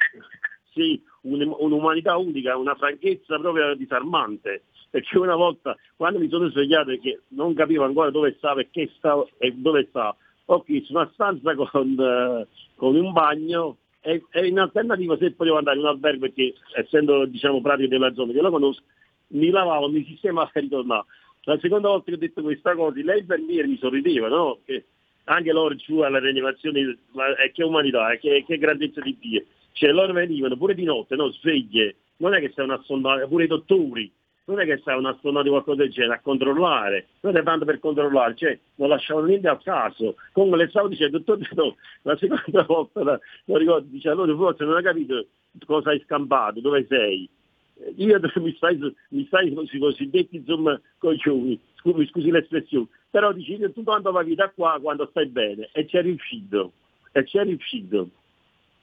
[0.73, 4.63] Sì, un- un'umanità unica, una franchezza proprio disarmante.
[4.89, 8.91] Perché una volta, quando mi sono svegliato che non capivo ancora dove stavo e che
[8.97, 14.59] stavo e dove stavo, ho chiesto una stanza con, eh, con un bagno e in
[14.59, 18.49] alternativa se potevo andare in un albergo perché essendo diciamo pratico della zona che lo
[18.49, 18.81] conosco,
[19.27, 21.05] mi lavavo, mi sistemavo e ritornavo.
[21.43, 24.59] La seconda volta che ho detto questa cosa, lei infermiere mi sorrideva, no?
[24.63, 24.85] Che
[25.25, 29.45] anche loro giù alla rianimazione, ma è che umanità, è che, che grandezza di Dio.
[29.71, 31.31] Cioè loro venivano pure di notte, no?
[31.31, 34.11] sveglie, non è che a sondare, pure i dottori,
[34.45, 37.65] non è che sta un astronauta o qualcosa del genere a controllare, non è tanto
[37.65, 40.15] per controllare, cioè non lasciavano niente al caso.
[40.31, 44.63] Come le stavo dicendo, dottor no, la seconda volta, la, lo ricordo, dice allora forse
[44.63, 45.25] non hai capito
[45.65, 47.29] cosa hai scampato, dove sei.
[47.75, 48.77] Eh, Io mi stai,
[49.09, 54.49] mi stai sui cosiddetti insomma coglioni, scusi, scusi l'espressione, però dici tu quando vai da
[54.49, 56.71] qua quando stai bene e ci è riuscito,
[57.11, 58.09] e ci è riuscito.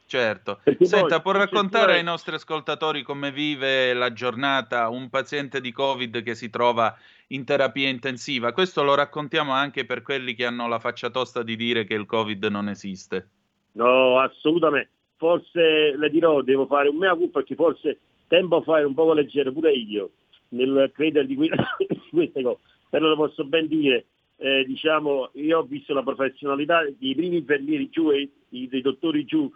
[0.08, 0.58] Certo.
[0.64, 5.70] Perché Senta, poi, può raccontare ai nostri ascoltatori come vive la giornata un paziente di
[5.70, 6.96] Covid che si trova
[7.28, 8.54] in terapia intensiva?
[8.54, 12.06] Questo lo raccontiamo anche per quelli che hanno la faccia tosta di dire che il
[12.06, 13.28] Covid non esiste.
[13.72, 14.88] No, assolutamente.
[15.18, 19.12] Forse le dirò, devo fare un mea culpa perché forse tempo fa ero un po'
[19.12, 20.10] leggero pure io
[20.50, 21.50] nel credere di, que-
[21.86, 22.60] di queste cose.
[22.88, 27.90] Però lo posso ben dire, eh, diciamo, io ho visto la professionalità dei primi infermieri
[27.90, 29.50] giù e dei dottori giù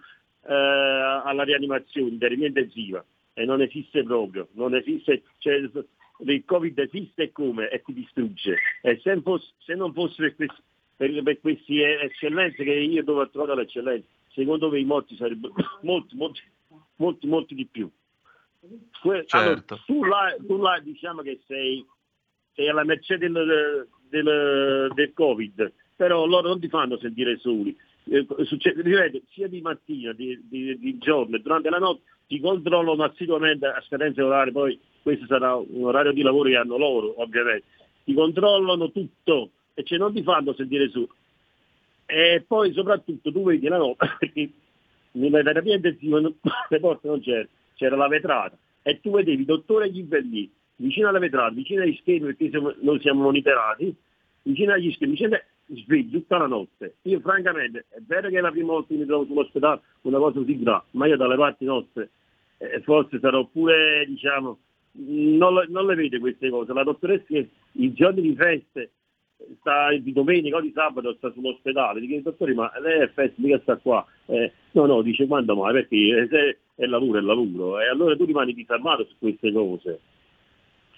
[0.46, 3.05] eh, alla rianimazione, terapia intensiva.
[3.35, 5.55] E non esiste proprio, non esiste, cioè,
[6.18, 7.68] il Covid esiste e come?
[7.70, 8.59] E ti distrugge.
[8.83, 10.62] E se, non fosse, se non fosse per questi,
[10.96, 15.55] per, per queste eccellenze che io dove ho trovato l'eccellenza, secondo me i morti sarebbero
[15.83, 16.40] molti, molti,
[16.96, 17.90] molti, molti di più.
[19.00, 19.81] Que- allora, Certo.
[19.87, 21.85] tu, là, tu là diciamo che sei,
[22.55, 27.76] sei alla mercé del, del, del Covid, però loro non ti fanno sentire soli.
[28.04, 32.40] Eh, succede- ripeto, sia di mattina, di, di- di giorno e durante la notte ti
[32.40, 37.20] controllano assiduamente a scadenze orarie, poi questo sarà un orario di lavoro che hanno loro,
[37.20, 37.64] ovviamente.
[38.04, 41.06] Ti controllano tutto e cioè non ti fanno sentire su.
[42.06, 44.50] E poi soprattutto tu vedi la notte, perché
[45.12, 46.18] nella terapia intensiva
[46.68, 51.20] le porte non c'era, c'era la vetrata e tu vedevi dottore gli infermieri vicino alla
[51.20, 53.94] vetrata, vicino agli schermi perché siamo- noi siamo monitorati,
[54.42, 55.38] vicino agli schermi, vicino
[55.74, 56.96] svegli tutta la notte.
[57.02, 60.38] Io francamente, è vero che è la prima volta che mi trovo sull'ospedale una cosa
[60.38, 62.11] così grave, ma io dalle parti nostre
[62.62, 64.58] eh, forse sarò pure, diciamo,
[64.92, 66.72] non, le- non le vede queste cose.
[66.72, 68.92] La dottoressa che i giorni di feste
[69.58, 73.58] sta di domenica o di sabato sta sull'ospedale, dice dottore ma lei è festa, mica
[73.62, 74.06] sta qua.
[74.26, 77.80] Eh, no, no, dice quando mai, perché eh, se è lavoro, è lavoro.
[77.80, 80.00] E allora tu rimani disarmato su queste cose.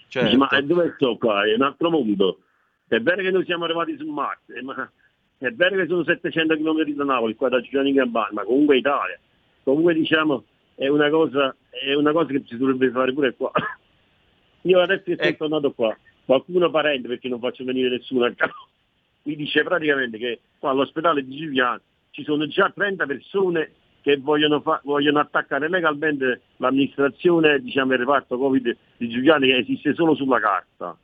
[0.07, 0.27] Certo.
[0.27, 1.43] Dici, ma eh, dove sto qua?
[1.45, 2.39] È un altro mondo.
[2.87, 4.89] È vero che noi siamo arrivati su Marte, eh, ma
[5.37, 8.77] è vero che sono 700 km da Napoli, qua da Giuliano in Campania, ma comunque
[8.77, 9.19] Italia.
[9.63, 10.43] Comunque diciamo
[10.75, 13.51] è una cosa, è una cosa che si dovrebbe fare pure qua.
[14.61, 18.53] Io adesso che sono tornato qua, qualcuno parente, perché non faccio venire nessuno a casa,
[19.23, 23.71] mi dice praticamente che qua all'ospedale di Giuliano ci sono già 30 persone
[24.01, 29.95] che vogliono, fa- vogliono attaccare legalmente l'amministrazione, diciamo il reparto Covid di Giuliani che esiste
[29.95, 30.95] solo sulla carta.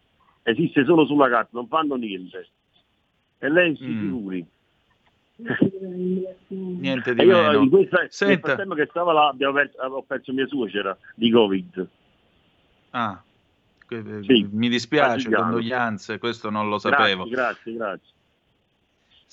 [0.43, 2.47] Esiste solo sulla carta, non fanno niente.
[3.37, 3.99] E lei si Mm.
[3.99, 4.45] figuri.
[6.47, 7.61] Niente di E io meno.
[7.63, 8.47] in questa, nel Senta.
[8.47, 11.87] frattempo che stava là abbiamo perso, ho perso mia suocera di Covid.
[12.91, 13.21] Ah,
[14.21, 17.25] Sì, mi dispiace, condoglianze, questo non lo sapevo.
[17.27, 18.13] Grazie, grazie, grazie.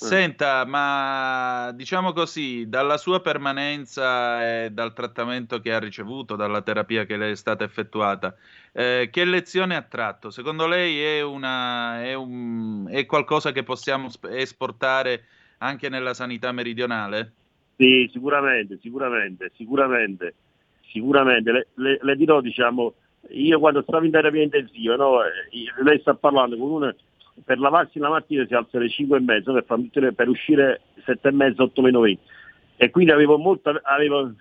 [0.00, 7.04] Senta, ma diciamo così, dalla sua permanenza e dal trattamento che ha ricevuto, dalla terapia
[7.04, 8.37] che le è stata effettuata,
[8.72, 10.30] eh, che lezione ha tratto?
[10.30, 15.26] Secondo lei è, una, è, un- è qualcosa che possiamo sp- esportare
[15.58, 17.34] anche nella sanità meridionale?
[17.76, 20.34] Sì, sicuramente, sicuramente, sicuramente,
[20.80, 21.52] sicuramente.
[21.52, 22.94] Le, le- le dirò, diciamo,
[23.30, 25.30] io quando stavo in terapia intensiva, no, eh,
[25.84, 26.94] lei sta parlando con una,
[27.44, 29.81] per lavarsi la mattina si alza alle 5 e mezza, per, far
[30.14, 32.20] per uscire 7 e mezza, 8 meno 20.
[32.77, 34.33] E quindi avevo molta, avevo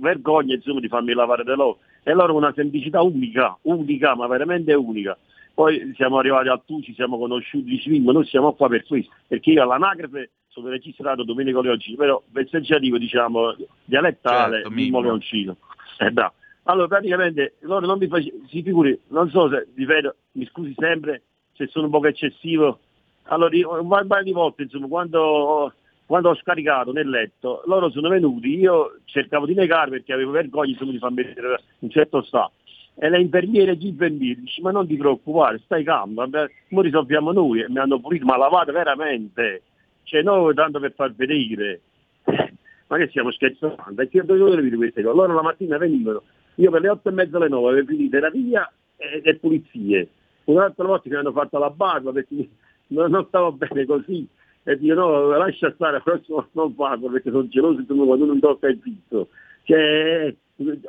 [0.00, 1.78] vergogna insomma di farmi lavare da loro.
[2.02, 5.16] E allora una semplicità unica, unica, ma veramente unica.
[5.54, 9.12] Poi siamo arrivati al Tu, ci siamo conosciuti, dici, ma noi siamo qua per questo,
[9.26, 15.00] perché io all'anagrafe sono registrato Domenico Leoncino, però vezzeggiativo diciamo dialettale Certo, Mimmo.
[15.00, 15.56] Leoncino.
[15.98, 16.34] Eh, bravo.
[16.64, 18.30] Allora praticamente loro non mi face...
[18.48, 21.22] si figuri, non so se, ripeto, mi scusi sempre
[21.58, 22.78] se sono un po' eccessivo,
[23.24, 25.72] allora un paio di volte insomma quando
[26.06, 30.70] quando ho scaricato nel letto, loro sono venuti, io cercavo di negare perché avevo vergogna
[30.70, 32.52] insomma, di farmi vedere un certo stato.
[32.94, 36.26] E le infermiere e gli infermieri dice ma non ti preoccupare, stai calmo,
[36.68, 39.64] mo risolviamo noi, e mi hanno pulito, ma lavato veramente,
[40.04, 41.82] cioè noi tanto per far vedere,
[42.86, 45.14] ma che stiamo scherzando, e che dove vedere queste cose?
[45.14, 46.22] Loro la mattina venivano,
[46.54, 50.08] io per le otto e mezza alle nove avevo finito terapia e, e pulizie,
[50.52, 52.48] un'altra volta mi hanno fatto la barba perché
[52.88, 54.26] non, non stavo bene così,
[54.64, 58.68] e dico no, lascia stare, prossimo non farlo perché sono geloso tu quando non tocca
[58.68, 59.28] il pizzo.
[59.64, 60.34] Cioè,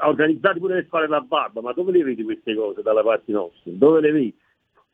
[0.01, 3.71] organizzati pure per fare la barba, ma dove le vedi queste cose dalla parte nostra?
[3.73, 4.37] Dove le vedi?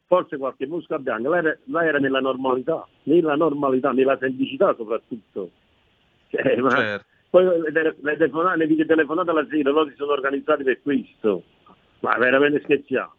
[0.07, 5.49] Forse qualche mosca bianca, là era, là era nella normalità, nella normalità, nella semplicità soprattutto.
[6.29, 7.05] Cioè, ma- Certo.
[7.35, 11.43] Poi le, le telefonate, le videotelefonate alla sera, loro si sono organizzati per questo.
[11.99, 13.13] Ma veramente scherziamo.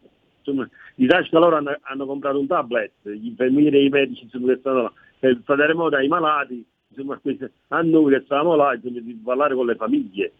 [0.47, 4.53] Insomma, di tasca loro hanno, hanno comprato un tablet, gli infermieri e i medici insomma,
[4.53, 7.19] che stanno là, per fare remoto ai malati, insomma,
[7.69, 10.31] a noi che stavamo là, insomma, di parlare con le famiglie.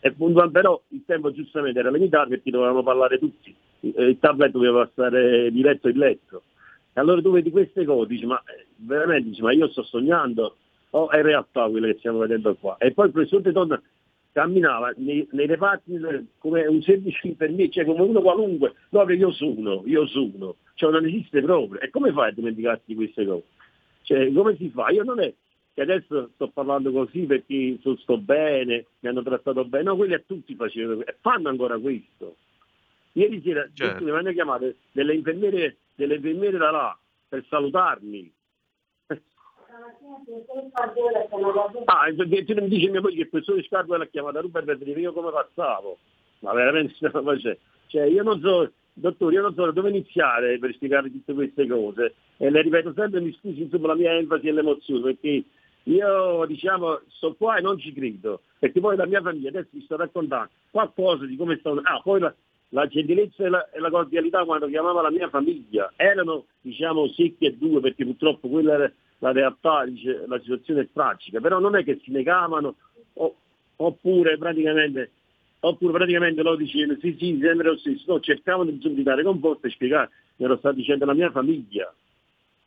[0.00, 0.14] E
[0.50, 5.50] però il tempo giustamente era limitato perché dovevamo parlare tutti, il il tablet doveva stare
[5.50, 6.42] di letto in letto.
[6.92, 10.56] E allora tu vedi queste cose, dici, ma eh, veramente dici, ma io sto sognando
[10.90, 12.76] o è realtà quello che stiamo vedendo qua?
[12.78, 13.80] E poi il professor De Donna
[14.32, 15.98] camminava nei, nei reparti
[16.38, 20.90] come un semplice infermiere, cioè come uno qualunque, no che io sono, io sono, cioè
[20.90, 21.80] non esiste proprio.
[21.80, 23.44] E come fai a dimenticarti di queste cose?
[24.02, 24.90] Cioè, come si fa?
[24.90, 25.32] Io non è
[25.72, 30.22] che adesso sto parlando così perché sto bene, mi hanno trattato bene, no, quelli a
[30.24, 32.36] tutti facevano e fanno ancora questo.
[33.12, 34.04] Ieri sera Certo.
[34.04, 38.32] mi hanno chiamato delle infermiere, delle infermiere da là per salutarmi.
[41.84, 45.12] Ah, perché mi dici mia moglie che professore Scarpa l'ha chiamata Ruber per dire io
[45.12, 45.98] come passavo.
[46.40, 51.10] Ma veramente face- Cioè io non so, dottore, io non so dove iniziare per spiegare
[51.10, 52.14] tutte queste cose.
[52.36, 55.44] E le ripeto sempre, mi scusi insomma la mia enfasi e l'emozione, perché
[55.84, 59.82] io diciamo sto qua e non ci credo, perché poi la mia famiglia adesso vi
[59.82, 61.80] sto raccontando qualcosa di come stanno.
[61.84, 62.34] Ah, poi la,
[62.70, 67.46] la gentilezza e la, e la cordialità quando chiamava la mia famiglia erano diciamo secchi
[67.46, 71.76] e due perché purtroppo quella era la realtà, dice, la situazione è tragica, però non
[71.76, 72.74] è che si negavano
[73.14, 73.36] o-
[73.76, 75.12] oppure praticamente
[75.62, 79.70] oppure praticamente loro dicevano sì sì sembra lo stesso, no, cercavano di dare conforto e
[79.70, 81.92] spiegare, mi ero stato dicendo la mia famiglia,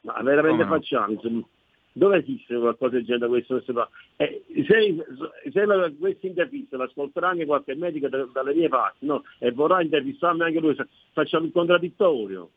[0.02, 0.70] ma veramente no?
[0.70, 1.44] facciamo, insomma,
[1.92, 3.54] dove esiste qualcosa del genere questo?
[3.56, 3.90] questo?
[4.18, 5.06] Eh, se
[5.52, 9.24] se la- questa intervista l'ascolterà anche qualche medico da- dalle mie parti no?
[9.40, 10.76] e vorrà intervistarmi anche lui,
[11.14, 12.50] facciamo il contraddittorio.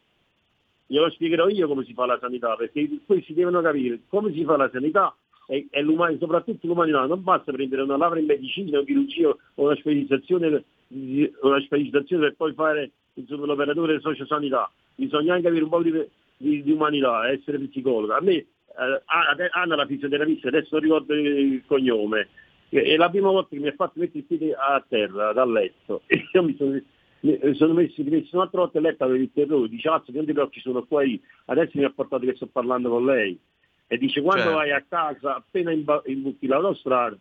[0.87, 4.57] Glielo spiegherò io come si fa la sanità, perché questi devono capire come si fa
[4.57, 5.15] la sanità
[5.49, 7.05] e, e l'umani- soprattutto l'umanità.
[7.07, 12.35] Non basta prendere una laurea in medicina o chirurgia o una specializzazione, una specializzazione per
[12.37, 14.71] poi fare insomma, l'operatore sociosanità.
[14.95, 15.93] Bisogna anche avere un po' di,
[16.37, 18.15] di- di umanità, essere psicologo.
[18.15, 19.03] A me eh,
[19.53, 22.29] Anna- la fisioterapista, adesso non ricordo il cognome,
[22.69, 26.03] è la prima volta che mi ha fatto mettere i piedi a terra dal letto
[26.07, 26.81] e io mi sono,
[27.55, 30.33] sono messo, mi messo un'altra volta a letto avevo il terrore, dice "Azzo, non ti
[30.33, 33.39] preoccupi sono qua io, adesso mi ha portato che sto parlando con lei
[33.87, 34.59] e dice quando Certo.
[34.59, 37.17] vai a casa appena imbucchi l'autostrada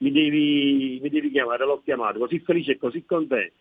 [0.00, 3.54] mi devi, mi devi chiamare, l'ho chiamato, così felice e così contento.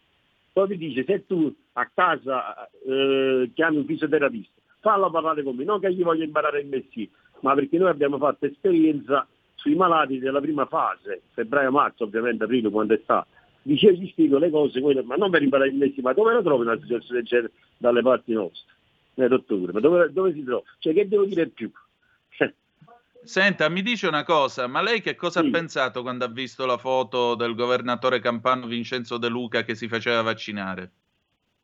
[0.51, 5.63] Poi mi dice se tu a casa eh, chiami un fisioterapista, fallo parlare con me,
[5.63, 7.11] non che gli voglio imparare il mestiere,
[7.41, 12.93] ma perché noi abbiamo fatto esperienza sui malati della prima fase, febbraio-marzo ovviamente, aprile quando
[12.93, 13.27] è stato.
[13.69, 16.63] Dice gli spiego le cose, quelle- ma non per imparare mestiere, ma dove la trovi
[16.63, 18.73] una situazione del genere dalle parti nostre?
[19.13, 20.63] Eh, dottore, ma dove, dove si trova?
[20.79, 21.69] Cioè che devo dire più?
[23.21, 26.77] Senta, mi dice una cosa, ma lei che cosa ha pensato quando ha visto la
[26.77, 30.91] foto del governatore campano Vincenzo De Luca che si faceva vaccinare?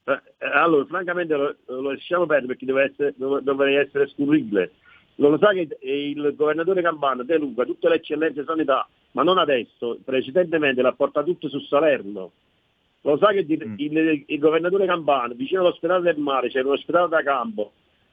[0.03, 4.73] Eh, eh, Allora, francamente lo, lo lasciamo perdere perché deve essere, dove- dovrei essere scurribile.
[5.15, 9.97] Lo sa che il governatore Campano, De Luca, tutte le eccellenze sanità, ma non adesso,
[10.03, 12.31] precedentemente l'ha portato tutto su Salerno.
[13.01, 17.07] Lo sa che di- il, il governatore Campano, vicino all'ospedale del mare, c'era un ospedale
[17.07, 17.71] da campo,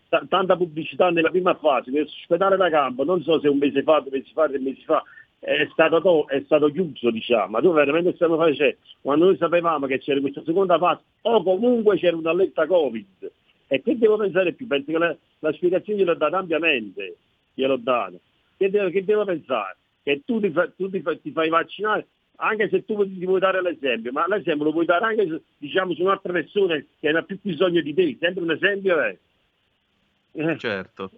[0.09, 4.01] ta- tanta pubblicità nella prima fase, l'ospedale da campo, non so se un mese fa,
[4.01, 5.03] due mesi fa, tre mesi fa,
[5.41, 8.77] è stato, to- è stato chiuso, diciamo, ma dove veramente stiamo facendo?
[9.01, 13.33] Quando noi sapevamo che c'era questa seconda fase, o comunque c'era una letta Covid.
[13.73, 14.67] E che devo pensare più?
[14.67, 17.17] Penso che la, la spiegazione gliel'ho data ampiamente,
[17.55, 18.19] gliel'ho data.
[18.59, 19.79] Che devo, che devo pensare?
[20.03, 22.07] Che tu, ti, fa- tu ti, fa- ti fai vaccinare,
[22.37, 25.95] anche se tu ti vuoi dare l'esempio, ma l'esempio lo puoi dare anche su, diciamo,
[25.95, 29.19] su un'altra persona che ne ha più bisogno di te, sempre un esempio è.
[30.33, 31.11] Eh, Certo.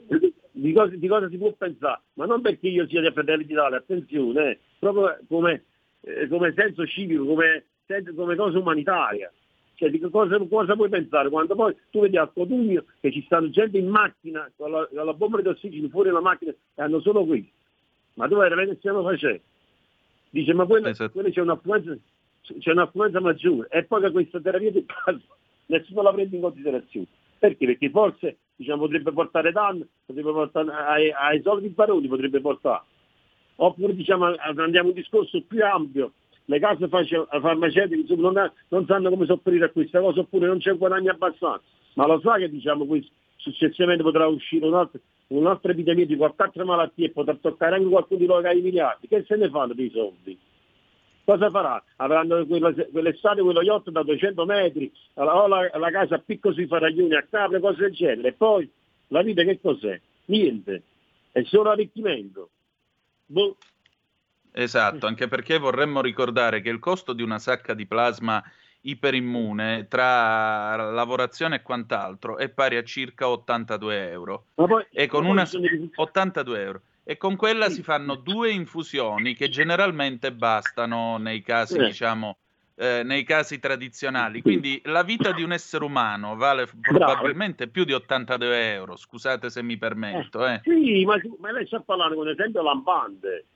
[0.52, 3.78] di cosa, di cosa si può pensare, ma non perché io sia di Fratelli d'Italia,
[3.78, 5.64] attenzione, eh, proprio come,
[6.02, 7.64] eh, come senso civico, come,
[8.14, 9.32] come cosa umanitaria.
[9.74, 13.50] Cioè, di cosa, cosa puoi pensare quando poi tu vedi al Cotugno che ci stanno
[13.50, 17.00] gente in macchina con la, con la bomba di ossigeno fuori dalla macchina e hanno
[17.00, 17.50] solo questo.
[18.14, 19.40] Ma dove veramente stiamo facendo?
[20.30, 21.96] Dice, ma quella, quella c'è un'affluenza,
[22.58, 25.22] c'è un'affluenza maggiore e poi che questa terapia di base
[25.66, 27.06] nessuno la prende in considerazione.
[27.38, 27.66] Perché?
[27.66, 32.82] Perché forse diciamo, potrebbe portare danno, potrebbe portare ai, ai soldi baroni, potrebbe portare.
[33.56, 36.12] Oppure diciamo, andiamo a un discorso più ampio,
[36.46, 40.58] le case farmace- farmaceutiche non, ha- non sanno come sopperire a questa cosa, oppure non
[40.58, 41.62] c'è guadagno abbastanza.
[41.94, 46.64] Ma lo sa che diciamo, questo, successivamente potrà uscire un'altra, un'altra epidemia di qualche altra
[46.64, 49.08] malattia e potrà toccare anche qualcuno di loro che ha i miliardi.
[49.08, 50.38] Che se ne fanno dei soldi?
[51.24, 51.82] Cosa farà?
[51.96, 57.14] Avranno quell'estate quello yacht da 200 metri, o la, la casa a picco sui faraglioni,
[57.14, 58.28] a Capri, cose del genere.
[58.28, 58.70] E poi
[59.08, 59.98] la vita che cos'è?
[60.26, 60.82] Niente.
[61.32, 62.50] È solo arricchimento.
[63.26, 63.56] Boh.
[64.56, 68.40] Esatto, anche perché vorremmo ricordare che il costo di una sacca di plasma
[68.82, 74.44] iperimmune tra lavorazione e quant'altro è pari a circa 82 euro.
[74.54, 76.80] Ma poi, E con una dei- 82 euro.
[77.02, 81.86] E con quella si fanno due infusioni che generalmente bastano nei casi, Eh.
[81.86, 82.36] diciamo,
[82.76, 84.40] eh, nei casi tradizionali.
[84.40, 88.96] Quindi la vita di un essere umano vale probabilmente più di 82 euro.
[88.96, 90.46] Scusate se mi permetto.
[90.46, 90.60] Eh.
[90.62, 93.46] Sì, ma, ma lei sta parlando con esempio lampante.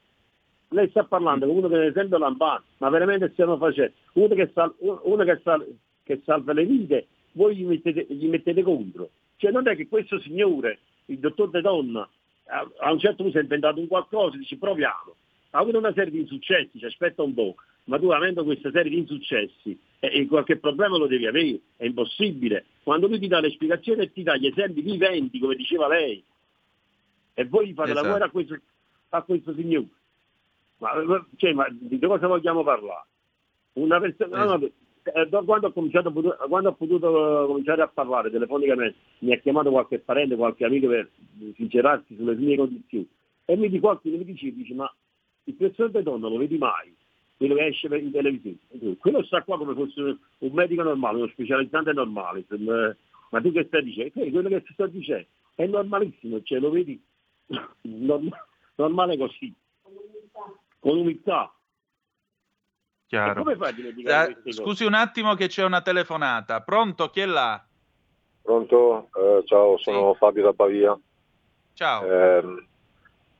[0.71, 3.93] Lei sta parlando con uno che un esempio lampante, ma veramente stiamo facendo.
[4.15, 5.67] Uno che, sal- uno che, sal-
[6.03, 9.11] che salva le vite, voi gli mettete, gli mettete contro.
[9.37, 12.09] Cioè non è che questo signore, il dottor De Donna,
[12.49, 15.15] a, un certo punto si è inventato un qualcosa, dice proviamo.
[15.51, 17.55] Ha avuto una serie di insuccessi, ci aspetta un po',
[17.85, 21.87] ma tu avendo questa serie di insuccessi, eh, eh, qualche problema lo devi avere, è
[21.87, 22.67] impossibile.
[22.83, 26.23] Quando lui ti dà le spiegazioni e ti dà gli esempi viventi, come diceva lei,
[27.33, 28.05] e voi gli fate Esatto.
[28.05, 28.61] la guerra a questo,
[29.11, 29.87] a questo signore.
[30.79, 33.07] Ma, cioè, ma di cosa vogliamo parlare?
[33.75, 34.71] Una persona, no, no,
[35.15, 39.39] eh, da quando, ho cominciato, quando ho potuto eh, cominciare a parlare telefonicamente, mi ha
[39.39, 41.11] chiamato qualche parente, qualche amico per
[41.57, 43.09] sincerarsi sulle mie condizioni.
[43.45, 44.93] E mi di qualcuno mi dice, dice, ma
[45.45, 46.95] il presidente donna lo vedi mai?
[47.37, 48.59] Quello che esce in televisione.
[48.99, 50.01] Quello sta qua come fosse
[50.39, 52.45] un medico normale, uno specializzante normale.
[52.51, 52.97] Eh,
[53.31, 54.21] Ma tu che stai dicendo?
[54.21, 57.01] Eh, quello che ti sto dicendo è normalissimo, cioè lo vedi
[57.83, 58.31] norm-
[58.77, 59.53] normale così,
[60.79, 61.53] con umiltà.
[63.07, 63.43] Chiaro.
[63.43, 66.61] Come fai a dimenticare Eh, scusi un attimo che c'è una telefonata.
[66.61, 67.09] Pronto?
[67.09, 67.65] Chi è là?
[68.43, 69.09] Pronto?
[69.15, 70.99] Eh, ciao, sono Fabio da Pavia.
[71.73, 72.05] Ciao.
[72.05, 72.67] Ehm,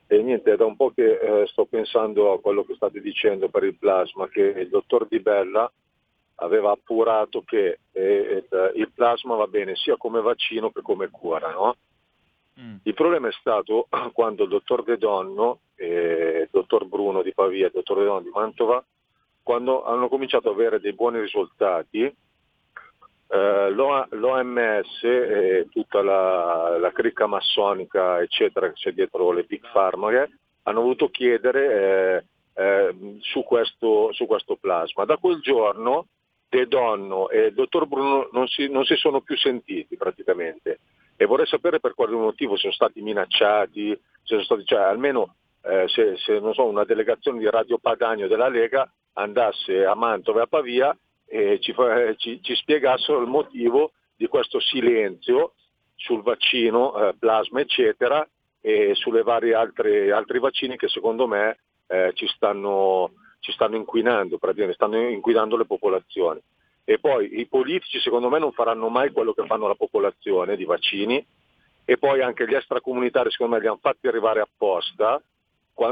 [0.07, 3.49] e niente, è da un po' che eh, sto pensando a quello che state dicendo
[3.49, 5.71] per il plasma, che il dottor Di Bella
[6.41, 11.51] aveva appurato che eh, eh, il plasma va bene sia come vaccino che come cura,
[11.51, 11.75] no?
[12.83, 17.63] Il problema è stato quando il dottor De Donno, e il dottor Bruno di Pavia
[17.63, 18.83] e il dottor De Donno di Mantova,
[19.41, 22.03] quando hanno cominciato ad avere dei buoni risultati,
[23.31, 29.61] eh, l'O- l'OMS e tutta la, la cricca massonica, eccetera, che c'è dietro le big
[29.71, 30.29] pharma, che
[30.63, 35.05] hanno voluto chiedere eh, eh, su, questo, su questo plasma.
[35.05, 36.07] Da quel giorno
[36.49, 40.79] De Donno e il dottor Bruno non si, non si sono più sentiti praticamente.
[41.21, 46.15] E vorrei sapere per quale motivo sono stati minacciati, sono stati, cioè, almeno eh, se,
[46.15, 50.97] se, so, una delegazione di Radio Padagno della Lega andasse a Mantova e a Pavia
[51.25, 55.55] e ci, fa- ci- ci spiegassero il motivo di questo silenzio
[55.95, 58.25] sul vaccino, eh, plasma eccetera
[58.61, 64.39] e sulle varie altre altri vaccini che secondo me eh, ci, stanno, ci stanno inquinando,
[64.71, 66.39] stanno inquinando le popolazioni.
[66.89, 70.65] E poi i politici secondo me non faranno mai quello che fanno la popolazione di
[70.65, 71.23] vaccini.
[71.85, 75.21] E poi anche gli extracomunitari secondo me li hanno fatti arrivare apposta,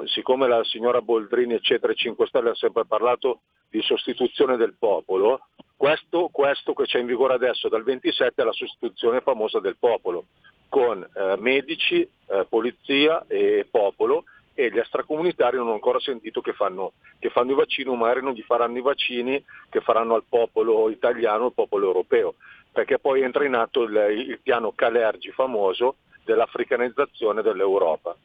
[0.05, 5.41] siccome la signora Boldrini eccetera e 5 Stelle ha sempre parlato di sostituzione del popolo,
[5.75, 10.25] questo, questo che c'è in vigore adesso dal 27 è la sostituzione famosa del popolo,
[10.67, 14.23] con eh, medici, eh, polizia e popolo
[14.59, 18.33] e gli extracomunitari non ho ancora sentito che fanno, che fanno i vaccini, magari non
[18.33, 22.33] gli faranno i vaccini che faranno al popolo italiano, al popolo europeo,
[22.71, 28.15] perché poi entra in atto il, il piano Calergi famoso dell'africanizzazione dell'Europa.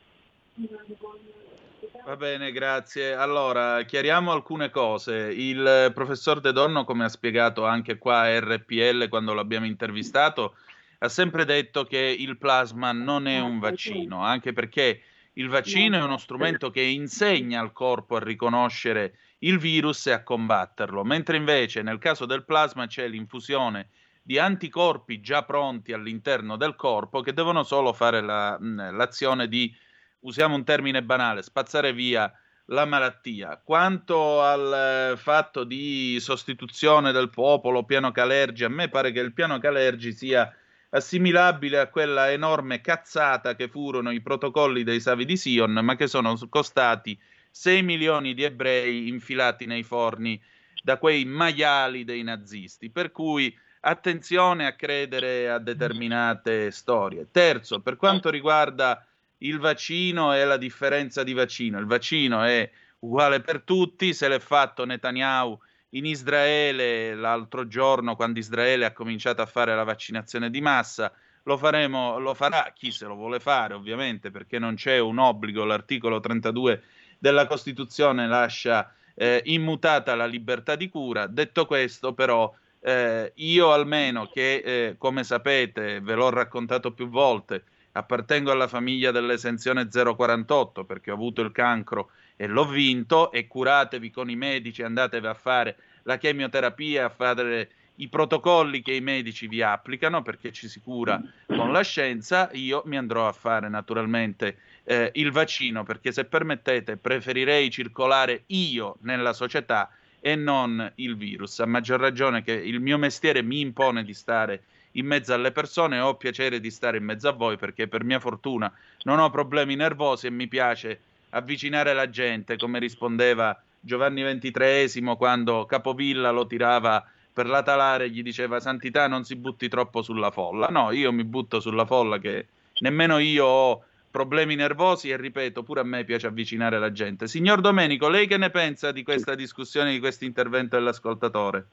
[2.06, 3.12] Va bene, grazie.
[3.12, 5.34] Allora, chiariamo alcune cose.
[5.36, 10.54] Il professor De Donno, come ha spiegato anche qua a RPL quando l'abbiamo intervistato,
[11.00, 15.02] ha sempre detto che il plasma non è un vaccino, anche perché
[15.34, 20.22] il vaccino è uno strumento che insegna al corpo a riconoscere il virus e a
[20.22, 23.88] combatterlo, mentre invece nel caso del plasma c'è l'infusione
[24.22, 29.74] di anticorpi già pronti all'interno del corpo che devono solo fare la- mh, l'azione di,
[30.20, 32.32] usiamo un termine banale, spazzare via
[32.66, 33.60] la malattia.
[33.62, 39.32] Quanto al eh, fatto di sostituzione del popolo, piano Calergi, a me pare che il
[39.32, 40.54] piano Calergi sia
[40.94, 46.06] assimilabile a quella enorme cazzata che furono i protocolli dei Savi di Sion, ma che
[46.06, 47.18] sono costati
[47.50, 50.40] 6 milioni di ebrei infilati nei forni
[50.82, 52.90] da quei maiali dei nazisti.
[52.90, 57.28] Per cui attenzione a credere a determinate storie.
[57.30, 59.04] Terzo, per quanto riguarda
[59.38, 62.70] il vaccino e la differenza di vaccino, il vaccino è
[63.00, 65.58] uguale per tutti, se l'è fatto Netanyahu
[65.94, 71.12] in Israele l'altro giorno, quando Israele ha cominciato a fare la vaccinazione di massa,
[71.44, 75.64] lo faremo, lo farà chi se lo vuole fare, ovviamente, perché non c'è un obbligo,
[75.64, 76.82] l'articolo 32
[77.18, 81.26] della Costituzione lascia eh, immutata la libertà di cura.
[81.26, 87.64] Detto questo, però, eh, io almeno che, eh, come sapete, ve l'ho raccontato più volte,
[87.92, 94.10] appartengo alla famiglia dell'esenzione 048 perché ho avuto il cancro e l'ho vinto e curatevi
[94.10, 99.46] con i medici, andatevi a fare la chemioterapia, a fare i protocolli che i medici
[99.46, 104.58] vi applicano perché ci si cura con la scienza, io mi andrò a fare naturalmente
[104.84, 111.60] eh, il vaccino perché se permettete preferirei circolare io nella società e non il virus.
[111.60, 114.62] A maggior ragione che il mio mestiere mi impone di stare
[114.92, 118.20] in mezzo alle persone ho piacere di stare in mezzo a voi perché per mia
[118.20, 118.72] fortuna
[119.02, 121.00] non ho problemi nervosi e mi piace
[121.34, 128.10] avvicinare la gente, come rispondeva Giovanni XXIII quando Capovilla lo tirava per la talare e
[128.10, 130.68] gli diceva Santità non si butti troppo sulla folla.
[130.68, 132.46] No, io mi butto sulla folla che
[132.80, 137.26] nemmeno io ho problemi nervosi e ripeto, pure a me piace avvicinare la gente.
[137.26, 141.68] Signor Domenico, lei che ne pensa di questa discussione, di questo intervento dell'ascoltatore?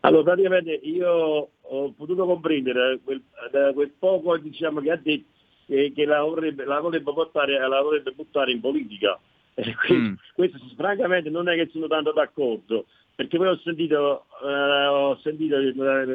[0.00, 3.20] Allora, praticamente io ho potuto comprendere quel,
[3.74, 5.35] quel poco diciamo, che ha detto
[5.66, 9.18] che, che la, vorrebbe, la, vorrebbe portare, la vorrebbe buttare in politica.
[9.58, 10.12] Eh, questo, mm.
[10.34, 15.56] questo, francamente non è che sono tanto d'accordo, perché poi ho sentito, eh, ho sentito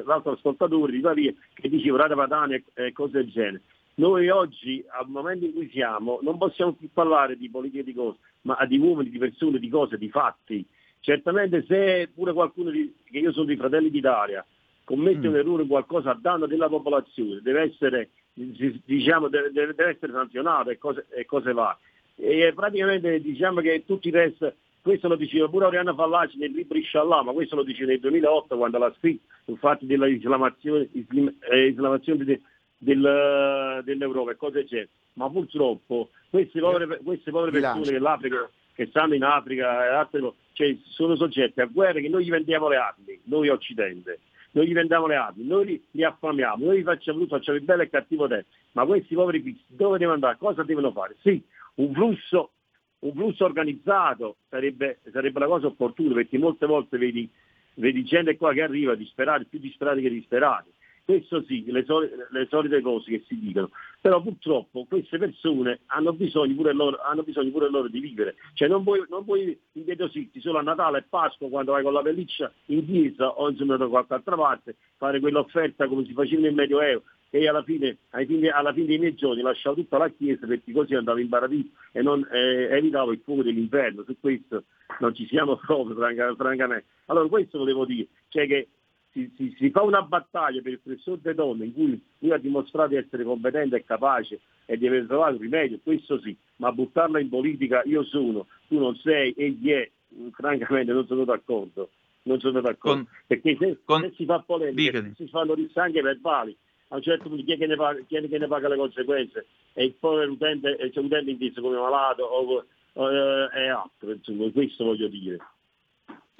[0.05, 3.61] l'altro ascoltatore di Pavia che diceva rata padana e, cose del genere.
[3.95, 8.19] Noi oggi, al momento in cui siamo, non possiamo più parlare di politica di cose,
[8.41, 10.63] ma di uomini, di persone, di cose, di fatti.
[10.99, 14.45] Certamente se pure qualcuno, di, che io sono di Fratelli d'Italia,
[14.83, 15.31] commette mm.
[15.31, 20.77] un errore qualcosa a danno della popolazione, deve essere, diciamo, deve, deve essere sanzionato e
[20.77, 21.77] cose, e cose va.
[22.15, 24.51] E praticamente diciamo che tutti i resti,
[24.81, 28.57] questo lo diceva pure Oriana Fallaci nel libro Inshallah, ma questo lo dice nel 2008
[28.57, 32.41] quando l'ha scritto sul fatto della islamazione, islam, eh, islamazione de,
[32.77, 34.87] del, dell'Europa e cose c'è.
[35.13, 40.75] Ma purtroppo queste povere, queste povere persone dell'Africa che stanno in Africa e altre, cioè,
[40.89, 44.19] sono soggetti a guerre che noi gli vendiamo le armi, noi Occidente
[44.51, 47.63] noi gli vendiamo le armi, noi li, li affamiamo, noi gli facciamo tutto, facciamo il
[47.63, 48.47] bello e il cattivo tempo.
[48.73, 50.37] Ma questi poveri pizzi dove devono andare?
[50.37, 51.15] Cosa devono fare?
[51.21, 51.41] Sì,
[51.75, 52.51] un flusso,
[52.99, 57.29] un flusso organizzato sarebbe, sarebbe la cosa opportuna, perché molte volte vedi,
[57.75, 60.69] vedi gente qua che arriva disperati, più disperati che disperati.
[61.03, 63.69] Questo sì, le, soli, le, solite cose che si dicono,
[64.01, 68.83] però purtroppo queste persone hanno bisogno pure loro, bisogno pure loro di vivere, cioè non
[68.83, 72.83] puoi, non puoi invietosirti solo a Natale e Pasqua quando vai con la pelliccia in
[72.85, 77.47] chiesa o insomma da qualche altra parte, fare quell'offerta come si faceva nel Medioevo e
[77.47, 81.19] alla fine, fine, alla fine dei miei giorni lasciavo tutta la chiesa perché così andavo
[81.19, 84.63] in paradiso e non, eh, evitavo il fuoco dell'inferno, su questo
[84.99, 85.95] non ci siamo proprio
[86.35, 86.85] francamente.
[87.05, 88.67] Allora questo volevo dire, cioè che
[89.11, 92.37] si, si, si, fa una battaglia per il professor De Donne in cui lui ha
[92.37, 96.71] dimostrato di essere competente e capace e di aver trovato un rimedio, questo sì, ma
[96.71, 99.89] buttarla in politica io sono, tu non sei, egli è,
[100.31, 101.89] francamente non sono d'accordo.
[102.23, 103.03] Non sono d'accordo.
[103.03, 106.55] Con, perché se, con, se, si fa polemica, si fanno anche verbali,
[106.89, 108.77] a un certo punto chi è che ne paga, chi è che ne paga le
[108.77, 109.47] conseguenze?
[109.73, 114.11] E il povero utente, c'è un utente inteso come malato o, o, eh, è altro,
[114.11, 115.37] insomma, questo voglio dire.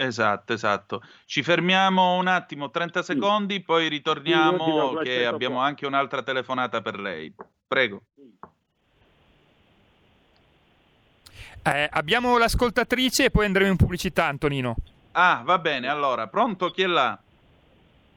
[0.01, 1.03] Esatto, esatto.
[1.25, 5.65] Ci fermiamo un attimo, 30 secondi, poi ritorniamo sì, che abbiamo qua.
[5.65, 7.31] anche un'altra telefonata per lei.
[7.67, 8.01] Prego.
[11.63, 14.75] Eh, abbiamo l'ascoltatrice e poi andremo in pubblicità, Antonino.
[15.11, 16.71] Ah, va bene, allora, pronto?
[16.71, 17.19] Chi è là?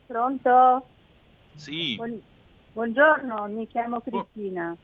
[0.07, 0.87] Pronto?
[1.55, 2.01] Sì.
[2.73, 4.75] Buongiorno, mi chiamo Cristina.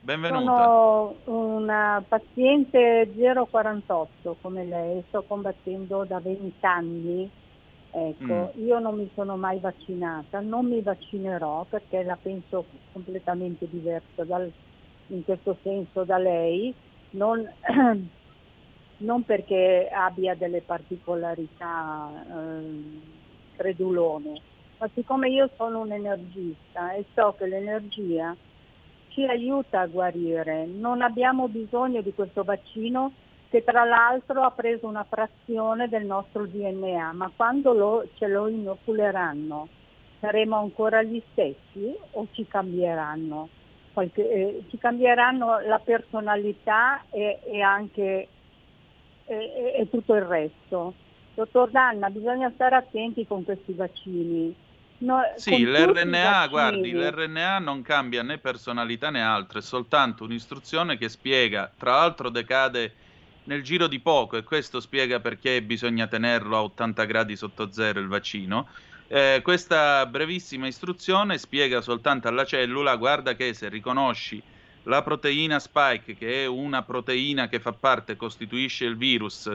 [0.00, 0.64] Benvenuta.
[1.24, 7.30] Sono una paziente 048 come lei, sto combattendo da 20 anni.
[7.90, 8.66] Ecco, mm.
[8.66, 14.52] io non mi sono mai vaccinata, non mi vaccinerò perché la penso completamente diversa dal,
[15.06, 16.74] in questo senso da lei,
[17.10, 17.48] non,
[18.98, 23.00] non perché abbia delle particolarità eh,
[23.56, 24.40] credulone,
[24.78, 28.36] ma siccome io sono un energista e so che l'energia
[29.16, 30.66] ci aiuta a guarire.
[30.66, 33.12] Non abbiamo bisogno di questo vaccino
[33.48, 38.46] che tra l'altro ha preso una frazione del nostro DNA, ma quando lo, ce lo
[38.46, 39.68] inoculeranno
[40.20, 43.48] saremo ancora gli stessi o ci cambieranno?
[43.94, 48.28] Qualche, eh, ci cambieranno la personalità e, e anche
[49.24, 50.92] e, e tutto il resto.
[51.32, 54.54] Dottor Danna, bisogna stare attenti con questi vaccini
[54.98, 61.10] No, sì, l'RNA, guardi, l'RNA non cambia né personalità né altro, è soltanto un'istruzione che
[61.10, 62.94] spiega, tra l'altro decade
[63.44, 68.00] nel giro di poco e questo spiega perché bisogna tenerlo a 80 gradi sotto zero
[68.00, 68.68] il vaccino.
[69.08, 74.42] Eh, questa brevissima istruzione spiega soltanto alla cellula, guarda che se riconosci
[74.84, 79.52] la proteina spike, che è una proteina che fa parte, costituisce il virus,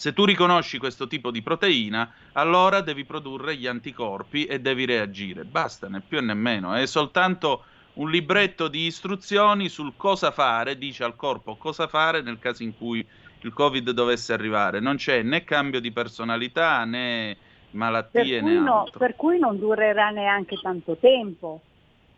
[0.00, 5.44] se tu riconosci questo tipo di proteina, allora devi produrre gli anticorpi e devi reagire.
[5.44, 6.72] Basta, né più né meno.
[6.74, 12.38] È soltanto un libretto di istruzioni sul cosa fare, dice al corpo cosa fare nel
[12.38, 13.06] caso in cui
[13.42, 14.80] il Covid dovesse arrivare.
[14.80, 17.36] Non c'è né cambio di personalità né
[17.72, 18.98] malattie per né no- altro.
[19.00, 21.60] per cui non durerà neanche tanto tempo.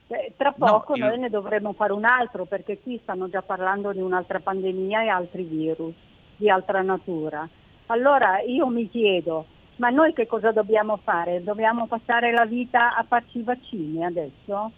[0.07, 3.43] Eh, Tra No, poco io- noi ne dovremo fare un altro perché qui stanno già
[3.43, 5.95] parlando di un'altra pandemia e altri virus
[6.37, 7.49] di altra natura.
[7.93, 11.45] Allora io mi chiedo, ma noi che cosa dobbiamo fare?
[11.45, 14.73] Dobbiamo passare la vita a farci i vaccini adesso?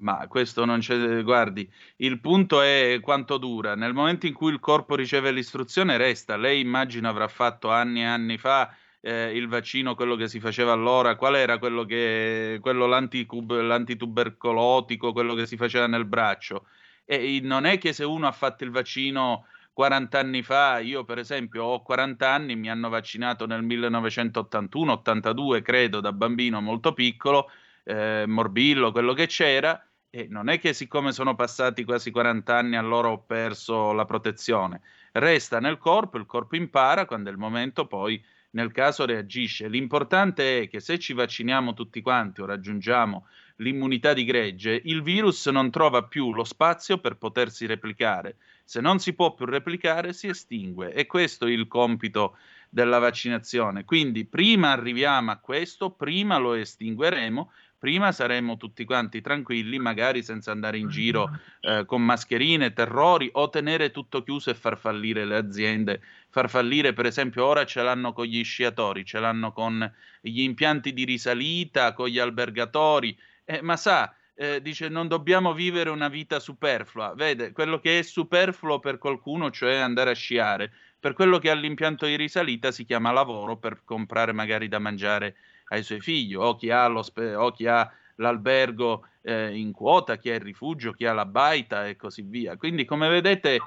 [0.00, 3.76] Ma questo non c'è, guardi, il punto è quanto dura.
[3.76, 6.36] Nel momento in cui il corpo riceve l'istruzione resta.
[6.36, 10.72] Lei immagino avrà fatto anni e anni fa eh, il vaccino, quello che si faceva
[10.72, 16.66] allora, qual era quello che, quello l'antitubercolotico, quello che si faceva nel braccio.
[17.04, 21.18] E non è che se uno ha fatto il vaccino 40 anni fa, io per
[21.18, 27.50] esempio ho 40 anni, mi hanno vaccinato nel 1981-82, credo, da bambino molto piccolo,
[27.84, 32.76] eh, morbillo, quello che c'era, e non è che siccome sono passati quasi 40 anni
[32.76, 34.80] allora ho perso la protezione.
[35.12, 39.68] Resta nel corpo, il corpo impara, quando è il momento poi nel caso reagisce.
[39.68, 43.26] L'importante è che se ci vacciniamo tutti quanti o raggiungiamo
[43.60, 48.36] l'immunità di gregge, il virus non trova più lo spazio per potersi replicare.
[48.64, 50.92] Se non si può più replicare, si estingue.
[50.92, 52.36] E questo è il compito
[52.68, 53.84] della vaccinazione.
[53.84, 60.52] Quindi prima arriviamo a questo, prima lo estingueremo, prima saremo tutti quanti tranquilli, magari senza
[60.52, 61.30] andare in giro
[61.60, 66.00] eh, con mascherine, terrori o tenere tutto chiuso e far fallire le aziende.
[66.28, 70.92] Far fallire, per esempio, ora ce l'hanno con gli sciatori, ce l'hanno con gli impianti
[70.92, 73.18] di risalita, con gli albergatori.
[73.50, 77.14] Eh, ma sa, eh, dice non dobbiamo vivere una vita superflua.
[77.16, 81.54] Vede, quello che è superfluo per qualcuno, cioè andare a sciare, per quello che ha
[81.54, 85.34] l'impianto di risalita si chiama lavoro per comprare magari da mangiare
[85.70, 90.34] ai suoi figli, o chi ha, o chi ha l'albergo eh, in quota, chi ha
[90.36, 92.56] il rifugio, chi ha la baita e così via.
[92.56, 93.58] Quindi, come vedete,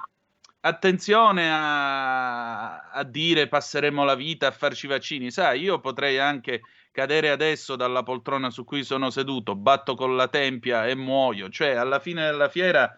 [0.66, 5.32] attenzione a, a dire passeremo la vita a farci vaccini.
[5.32, 6.62] Sai, io potrei anche
[6.92, 11.50] cadere adesso dalla poltrona su cui sono seduto, batto con la tempia e muoio.
[11.50, 12.98] Cioè, alla fine della fiera,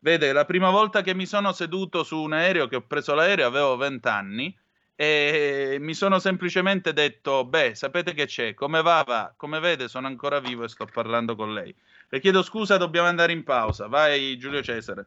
[0.00, 3.46] vede, la prima volta che mi sono seduto su un aereo, che ho preso l'aereo,
[3.46, 4.56] avevo 20 anni
[4.94, 10.06] e mi sono semplicemente detto, beh, sapete che c'è, come va, va, come vede sono
[10.06, 11.74] ancora vivo e sto parlando con lei.
[12.08, 13.86] Le chiedo scusa, dobbiamo andare in pausa.
[13.88, 15.06] Vai Giulio Cesare.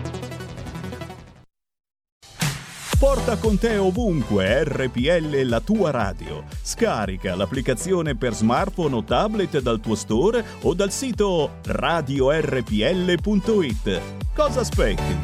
[3.01, 6.43] Porta con te ovunque RPL la tua radio.
[6.61, 12.41] Scarica l'applicazione per smartphone o tablet dal tuo store o dal sito radiorpl.it.
[14.35, 15.17] Cosa aspetti?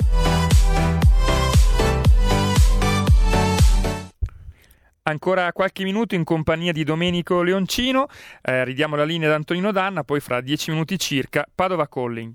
[5.03, 8.07] Ancora qualche minuto in compagnia di Domenico Leoncino,
[8.41, 12.33] eh, ridiamo la linea ad Antonino Danna, poi fra dieci minuti circa Padova Calling.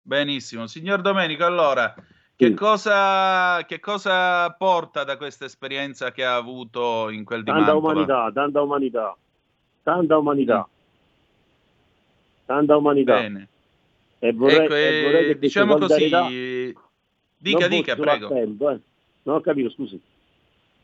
[0.00, 1.94] Benissimo, signor Domenico, allora,
[2.40, 7.72] che, cosa, che cosa porta da questa esperienza che ha avuto in quel di Tanta
[7.74, 7.92] Mantova?
[7.92, 9.16] umanità, tanta umanità,
[9.82, 10.68] tanta umanità,
[12.46, 13.20] tanta umanità.
[13.20, 13.48] Bene.
[14.20, 16.74] E vorrei, Ecco, e vorrei eh, che diciamo così,
[17.36, 18.26] dica, dica, prego.
[18.26, 18.80] a tempo, eh.
[19.24, 20.00] Non ho capito, scusi.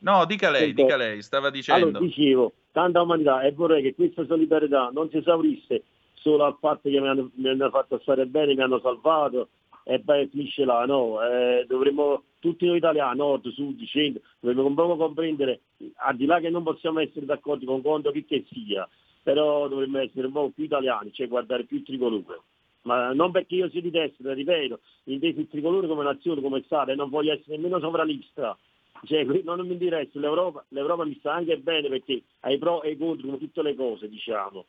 [0.01, 1.87] No, dica lei, Sento- dica lei, stava dicendo.
[1.87, 5.83] Allora, dicevo, tanta umanità e vorrei che questa solidarietà non si esaurisse
[6.15, 9.49] solo al fatto che mi hanno, mi hanno fatto stare bene, mi hanno salvato
[9.89, 15.61] e poi finisce là, no, eh, dovremmo, tutti noi italiani, nord, sud, centro, dovremmo comprendere,
[15.99, 18.89] al di là che non possiamo essere d'accordo con quanto che, che sia,
[19.23, 22.41] però dovremmo essere un po' più italiani, cioè guardare più il tricolore.
[22.83, 26.91] Ma non perché io sia di destra, ripeto, inteso il tricolore come nazione, come Stato,
[26.91, 28.59] e non voglio essere nemmeno sovranista,
[29.05, 32.91] cioè, non mi interessa, l'Europa, l'Europa mi sta anche bene perché ha i pro e
[32.91, 34.65] i contro come tutte le cose, diciamo.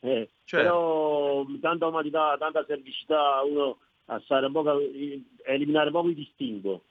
[0.00, 0.66] Eh, Certo.
[0.66, 3.78] Però tanta umanità, tanta semplicità, uno
[4.10, 4.78] a stare un po' a
[5.46, 6.82] eliminare proprio i distinguo.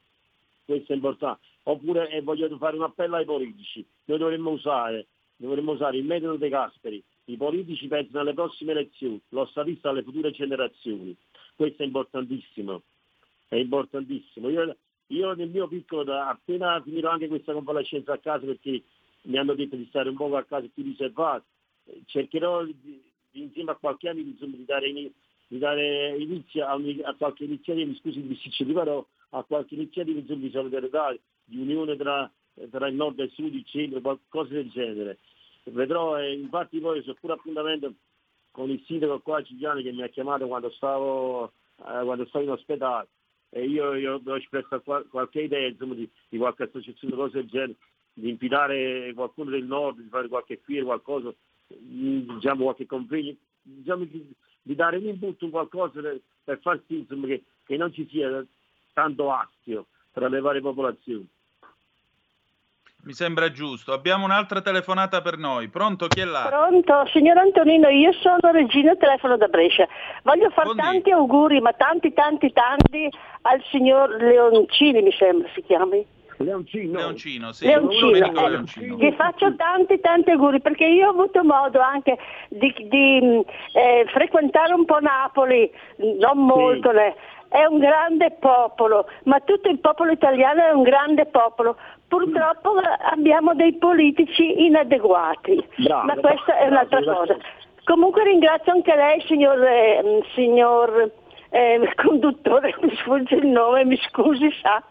[0.65, 1.45] Questo è importante.
[1.63, 3.85] Oppure eh, voglio fare un appello ai politici.
[4.05, 7.01] Noi dovremmo usare, dovremmo usare il metodo dei Gasperi.
[7.25, 11.15] I politici pensano alle prossime elezioni, lo statista alle future generazioni.
[11.55, 12.81] Questo è importantissimo.
[13.47, 14.49] È importantissimo.
[14.49, 14.75] Io,
[15.07, 18.83] io nel mio piccolo, appena finirò anche questa convalescenza a casa perché
[19.23, 21.45] mi hanno detto di stare un po' a casa più riservato,
[22.05, 23.01] cercherò di,
[23.31, 25.13] insieme a qualche amico di dare, ini-
[25.47, 29.75] di dare inizio a, a qualche iniziativa, mi scusi il bisticcio di parole, a qualche
[29.75, 32.29] iniziativa di solidarietà, di unione tra,
[32.69, 35.17] tra il nord e il sud, il centro, qualcosa del genere.
[35.63, 37.93] Vedrò, e infatti poi c'è pure appuntamento
[38.51, 42.51] con il sindaco qua Cigliani che mi ha chiamato quando stavo, eh, quando stavo in
[42.51, 43.07] ospedale
[43.49, 47.47] e io, io ho espresso qual- qualche idea insomma, di, di qualche associazione, cose del
[47.47, 47.75] genere,
[48.13, 51.33] di invitare qualcuno del nord, di fare qualche fiera, qualcosa,
[51.67, 54.07] mh, diciamo qualche convegno, diciamo
[54.67, 58.07] di, dare un input, un qualcosa per, per far sì insomma, che, che non ci
[58.09, 58.45] sia
[58.93, 61.27] tanto astio tra le varie popolazioni.
[63.03, 63.93] Mi sembra giusto.
[63.93, 65.69] Abbiamo un'altra telefonata per noi.
[65.69, 66.07] Pronto?
[66.07, 66.47] Chi è là?
[66.49, 69.87] Pronto, signor Antonino, io sono Regina, telefono da Brescia.
[70.23, 73.09] Voglio fare tanti auguri, ma tanti, tanti, tanti
[73.43, 76.05] al signor Leoncini, mi sembra si chiami.
[76.37, 76.99] Leoncino.
[76.99, 77.65] Leoncino, sì.
[77.65, 78.97] Leoncino, eh, Leoncino.
[78.97, 82.17] Gli faccio tanti tanti auguri perché io ho avuto modo anche
[82.49, 85.69] di, di, eh, frequentare un po' Napoli,
[86.19, 87.15] non molto, ne-
[87.49, 91.77] è un grande popolo, ma tutto il popolo italiano è un grande popolo.
[92.07, 92.75] Purtroppo
[93.11, 97.17] abbiamo dei politici inadeguati, Brava, ma questa è brava, un'altra brava.
[97.17, 97.37] cosa.
[97.83, 101.11] Comunque ringrazio anche lei, signor, eh, signor
[101.49, 104.83] eh, conduttore, mi sfugge il nome, mi scusi, sa.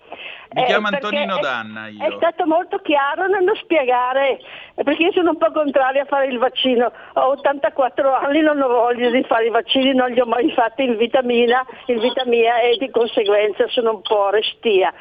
[0.53, 2.17] Mi Eh, chiamo perché Antonino è- Danna È io.
[2.17, 4.41] stato molto chiaro nello spiegare,
[4.75, 6.91] eh, perché io sono un po' contraria a fare il vaccino.
[7.15, 10.85] Ho 84 anni, non ho voglia di fare i vaccini, non li ho mai fatti
[10.85, 14.93] in vita mia, in vita mia e di conseguenza sono un po' restia.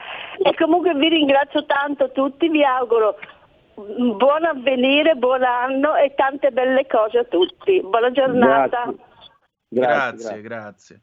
[0.43, 3.17] E comunque vi ringrazio tanto tutti, vi auguro
[3.75, 7.81] un buon avvenire, buon anno e tante belle cose a tutti.
[7.81, 8.91] Buona giornata.
[9.67, 11.01] Grazie, grazie.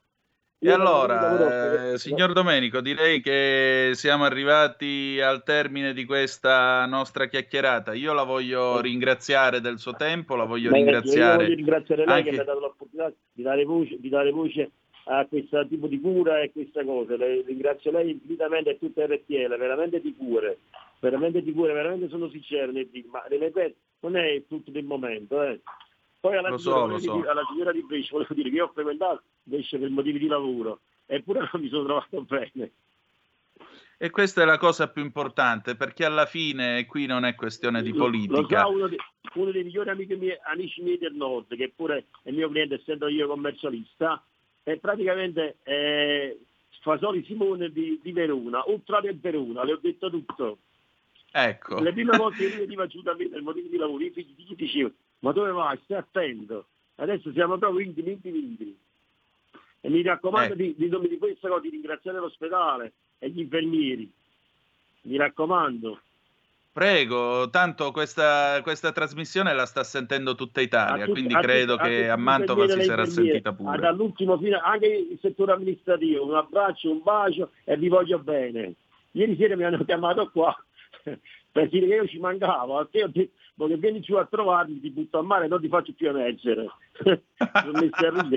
[0.64, 7.94] E allora, eh, signor Domenico, direi che siamo arrivati al termine di questa nostra chiacchierata.
[7.94, 12.30] Io la voglio ringraziare del suo tempo, la voglio io ringraziare voglio ringraziare lei anche-
[12.30, 14.70] che mi ha dato l'opportunità di dare voce, di dare voce
[15.06, 17.16] a questo tipo di cura e questa cosa.
[17.16, 20.58] Le- ringrazio lei infinitamente e tutte le RTL, veramente di cure,
[21.00, 25.42] veramente di cure, veramente sono sincero nel dire, ma ripeto, non è tutto del momento.
[25.42, 25.60] eh.
[26.22, 27.30] Poi alla Lo signora, so, lo volevo so.
[27.58, 31.40] alla di Brescia volevo dire che io ho frequentato Brescia per motivi di lavoro, eppure
[31.52, 32.70] non mi sono trovato bene.
[33.98, 37.90] E questa è la cosa più importante, perché alla fine qui non è questione di
[37.90, 38.60] Lo- Lo politica.
[38.60, 38.98] sa uno, de-
[39.34, 43.08] uno dei migliori amici miei, amici miei del nord, che pure è mio cliente, essendo
[43.08, 44.24] io commercialista,
[44.62, 46.38] è praticamente eh,
[46.82, 50.58] Fasoli Simone di, di Verona, ultra del Verona, le ho detto tutto.
[51.32, 51.80] Ecco.
[51.80, 54.34] Le prime volte che lui veniva giù da me per motivi di lavoro, i figli
[54.36, 55.78] gli dicevano, ma dove vai?
[55.84, 56.66] Stai attento.
[56.96, 58.78] Adesso siamo proprio intimi, intimi, intimi.
[59.80, 60.56] E mi raccomando Eh.
[60.56, 64.10] di, di, di questa cosa, di ringraziare l'ospedale e gli infermieri.
[65.02, 66.00] Mi raccomando.
[66.72, 71.74] Prego, tanto questa, questa trasmissione la sta sentendo tutta Italia, A tutti- quindi a credo
[71.74, 73.78] a che a gli Mantova si sarà sentita pure.
[73.78, 78.74] Dall'ultimo fino, anche il settore amministrativo, un abbraccio, un bacio e vi voglio bene.
[79.10, 80.56] Ieri sera mi hanno chiamato qua
[81.52, 84.90] per dire che io ci mancavo, te ho detto, voglio vieni giù a trovarmi, ti
[84.90, 86.68] butto a mare, non ti faccio più emergere.
[87.38, 88.36] A ridere.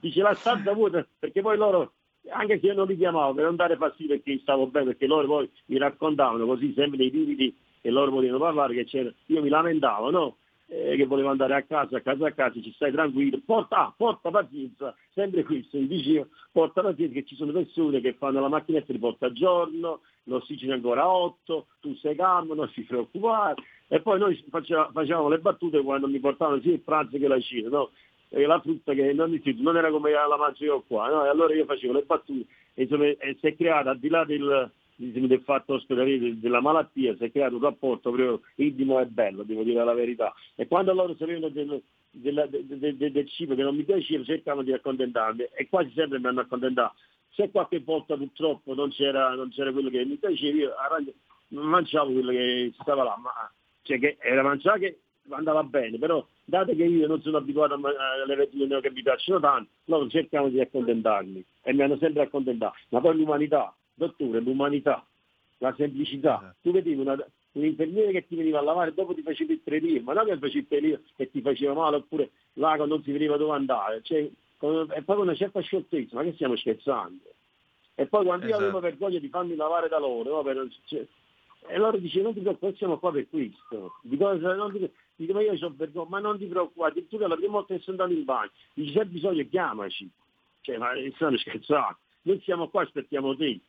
[0.00, 1.94] Dice la stanza vuota, perché poi loro,
[2.28, 5.26] anche se io non li chiamavo per non dare fastidio perché stavo bene, perché loro
[5.26, 9.48] poi mi raccontavano così sempre dei lividi e loro volevano parlare, che c'era, io mi
[9.48, 10.36] lamentavo, no?
[10.66, 14.30] Eh, che volevo andare a casa, a casa a casa, ci stai tranquillo, porta, porta
[14.30, 18.90] pazienza, sempre questo, mi dicevo, porta pazienza che ci sono persone che fanno la macchinetta
[18.90, 23.62] di porta a giorno, l'ossigeno è ancora a 8, tu sei calmo, non si preoccupare,
[23.88, 27.40] e poi noi faceva- facevamo le battute quando mi portavano sia il pranzo che la
[27.40, 27.90] cena, no?
[28.30, 31.24] E la frutta che non, non era come la mangio io qua, no?
[31.24, 34.70] E allora io facevo le battute insomma, e si è creata, al di là del,
[34.96, 39.62] del fatto ospedaliero della malattia, si è creato un rapporto proprio intimo e bello, devo
[39.62, 40.32] dire la verità.
[40.54, 44.22] E quando loro sapevano del, della- de- de- de- del cibo che non mi piaceva,
[44.24, 46.94] cercavano di accontentarmi e quasi sempre mi hanno accontentato.
[47.30, 50.72] Se qualche volta purtroppo non c'era, non c'era quello che mi piaceva, io
[51.48, 53.30] mangiavo quello che stava là, ma
[53.82, 54.98] cioè che era mangiare che
[55.30, 59.70] andava bene, però dato che io non sono abituato alle verdure che mi piacciono tanto,
[59.86, 62.76] loro cercavano di accontentarmi e mi hanno sempre accontentato.
[62.90, 65.04] Ma poi l'umanità, dottore, l'umanità,
[65.58, 66.54] la semplicità.
[66.60, 67.16] Tu vedevi una,
[67.52, 70.26] un infermiere che ti veniva a lavare e dopo ti faceva il prelievo, ma non
[70.26, 74.02] che facevi il prelievo che ti faceva male oppure l'ago non si vedeva dove andare,
[74.02, 77.22] cioè, è proprio una certa scioltezza, ma che stiamo scherzando?
[77.96, 78.64] E poi quando io Esatto.
[78.64, 81.06] avevo vergogna di farmi lavare da loro, no, per- cioè,
[81.66, 83.94] e loro dicevano, non ti preoccupare, siamo qua per questo.
[84.02, 87.52] Dico, non ti, dico, ma io ho vergogna, ma non ti preoccupare, addirittura la prima
[87.52, 90.10] volta che sono andato in bagno, dici, se hai bisogno chiamaci.
[90.60, 91.98] Cioè, ma stanno scherzando.
[92.22, 93.60] Noi siamo qua, aspettiamo te.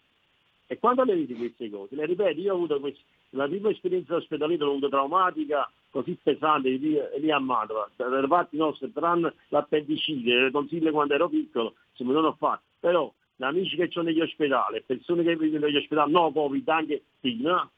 [0.68, 3.02] E quando le vedi queste cose, le ripeti, io ho avuto questi,
[3.32, 7.90] la prima esperienza ospedaliera l'ho avuta traumatica, così pesante, lì, lì a Mantova.
[7.96, 12.64] Dalle parti nostre, tranne l'appendicite, tonsille quando ero piccolo, se me non ho fatto.
[12.80, 17.04] Però, gli amici che ho negli ospedali, persone che vivono negli ospedali, no Covid, anche
[17.20, 17.70] prima,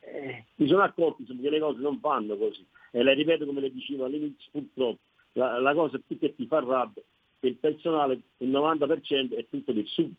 [0.00, 2.64] eh, mi sono accorto che le cose non vanno così.
[2.90, 5.00] E le ripeto come le dicevo all'inizio, purtroppo,
[5.32, 7.02] la, la cosa più che ti fa rabbia,
[7.38, 10.12] che il personale, il 90% è tutto del sud,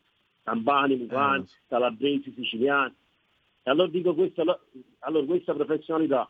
[0.44, 2.94] campani, lucani, calabresi, siciliani.
[3.64, 4.44] E allora dico questa,
[5.00, 6.30] allora questa professionalità,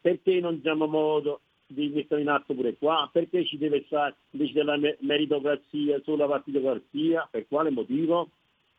[0.00, 3.08] perché non diamo modo di mettere in atto pure qua?
[3.12, 7.28] Perché ci deve stare invece della me- meritocrazia sulla partitocrazia?
[7.30, 8.30] Per quale motivo?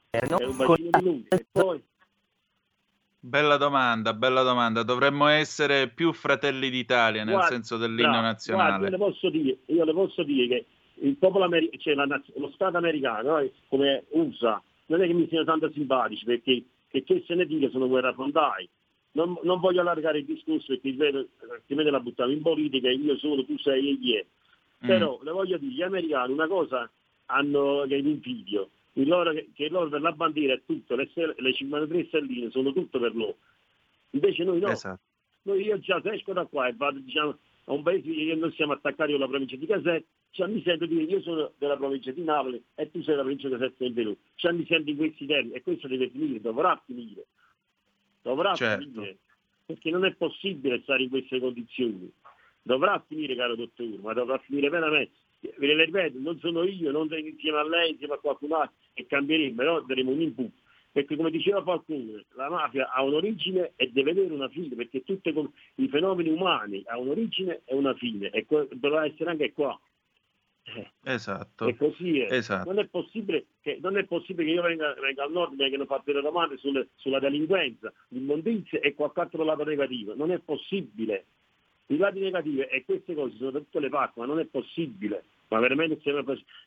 [0.09, 1.25] È un bacino di lungo.
[1.29, 1.81] E poi
[3.23, 4.81] Bella domanda, bella domanda.
[4.81, 8.77] Dovremmo essere più fratelli d'Italia nel Guarda, senso dell'inno nazionale.
[8.79, 10.65] guarda, io, le posso dire, io le posso dire che
[10.95, 15.27] il popolo americano, cioè la lo Stato americano, no, come USA, non è che mi
[15.27, 18.69] siano tanto simpatici perché che, che se ne dica sono guerrafondai.
[19.13, 23.43] Non, non voglio allargare il discorso perché vedo, altrimenti la buttiamo in politica, io sono,
[23.45, 24.25] tu sei e gli è.
[24.83, 24.87] Mm.
[24.87, 26.89] Però le voglio dire, gli americani una cosa
[27.25, 31.53] hanno che è l'invidio, il loro, che loro per la bandiera è tutto, le, le
[31.53, 33.37] 53 stelline sono tutto per loro.
[34.11, 34.69] Invece noi no.
[34.69, 34.99] Esatto.
[35.43, 38.51] Noi io già se esco da qua e vado diciamo, a un paese che noi
[38.53, 42.11] siamo attaccati con la provincia di Caserta, cioè, mi sento dire io sono della provincia
[42.11, 44.19] di Napoli e tu sei della provincia di Caserta del Venuto.
[44.35, 47.25] Cioè, mi sento in questi termini e questo deve finire, dovrà finire.
[48.21, 48.83] Dovrà Certo.
[48.83, 49.17] finire.
[49.65, 52.11] Perché non è possibile stare in queste condizioni.
[52.61, 55.11] Dovrà finire, caro dottore, ma dovrà finire veramente.
[55.39, 58.75] Ve le ripeto, non sono io, non sono insieme a lei, insieme a qualcun altro
[58.93, 60.51] che cambieremo, però daremo un input.
[60.91, 65.33] Perché come diceva qualcuno, la mafia ha un'origine e deve avere una fine, perché tutti
[65.75, 69.79] i fenomeni umani hanno un'origine e una fine, e dovrà essere anche qua.
[70.63, 71.67] Eh, Esatto.
[71.67, 72.33] E così è.
[72.33, 72.71] Esatto.
[72.71, 75.85] Non, è possibile che, non è possibile che io venga, venga al nord e vengano
[75.85, 80.15] fatte le domande sulle- sulla delinquenza, l'immondizia e qualche altro lato negativo.
[80.15, 81.25] Non è possibile.
[81.87, 85.25] I lati negativi e queste cose sono da tutte le parti, ma non è possibile.
[85.49, 85.99] Ma veramente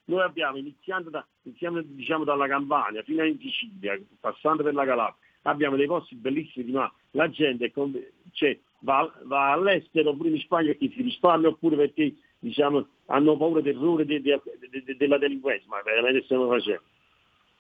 [0.05, 5.17] Noi abbiamo, iniziando, da, iniziamo diciamo, dalla Campania fino in Sicilia, passando per la Calabria,
[5.43, 7.99] abbiamo dei posti bellissimi, ma la gente con-
[8.33, 12.15] cioè, va, va all'estero oppure in Spagna perché si risparmia oppure perché
[12.45, 14.41] diciamo, hanno paura dell'errore de- de-
[14.71, 16.83] de- de- della delinquenza, ma veramente stiamo facendo.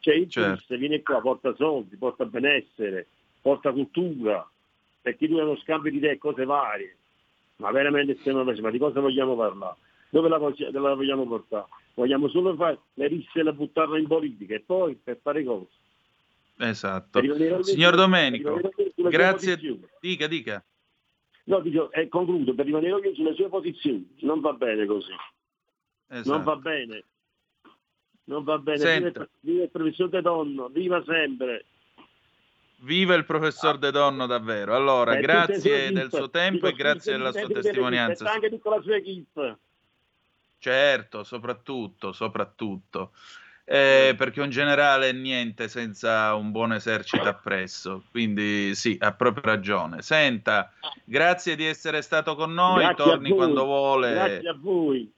[0.00, 0.48] Cioè il Certo.
[0.50, 3.06] turista viene qua, porta soldi, porta benessere,
[3.40, 4.46] porta cultura,
[5.00, 6.96] perché tu hai uno scambio di idee e cose varie.
[7.56, 9.76] Ma veramente stiamo facendo, ma di cosa vogliamo parlare?
[10.10, 11.66] Dove la, la vogliamo portare?
[11.94, 15.66] Vogliamo solo fare le risse e la buttarla in politica e poi per fare cosa?
[16.58, 17.20] Esatto.
[17.62, 18.60] Signor Domenico,
[18.96, 19.58] grazie.
[20.00, 20.62] Dica, dica.
[21.44, 24.16] No, dico, e concludo, per rimanere oggi sulle sue posizioni.
[24.20, 25.12] Non va bene così.
[26.08, 26.30] Esatto.
[26.30, 27.04] Non va bene.
[28.24, 28.98] Non va bene.
[28.98, 31.66] Viva il, viva il professor De Donno, viva sempre.
[32.78, 34.74] Viva il professor De Donno davvero.
[34.74, 38.30] Allora, E sue grazie del suo tempo e grazie della sua testimonianza.
[38.30, 39.58] anche tutta la sua equipe.
[40.58, 43.12] Certo, soprattutto, soprattutto.
[43.66, 49.44] Eh, perché un generale è niente senza un buon esercito appresso, quindi sì, ha proprio
[49.44, 50.02] ragione.
[50.02, 50.70] Senta,
[51.02, 54.12] grazie di essere stato con noi, Grazie torni quando vuole.
[54.12, 55.10] Grazie a voi.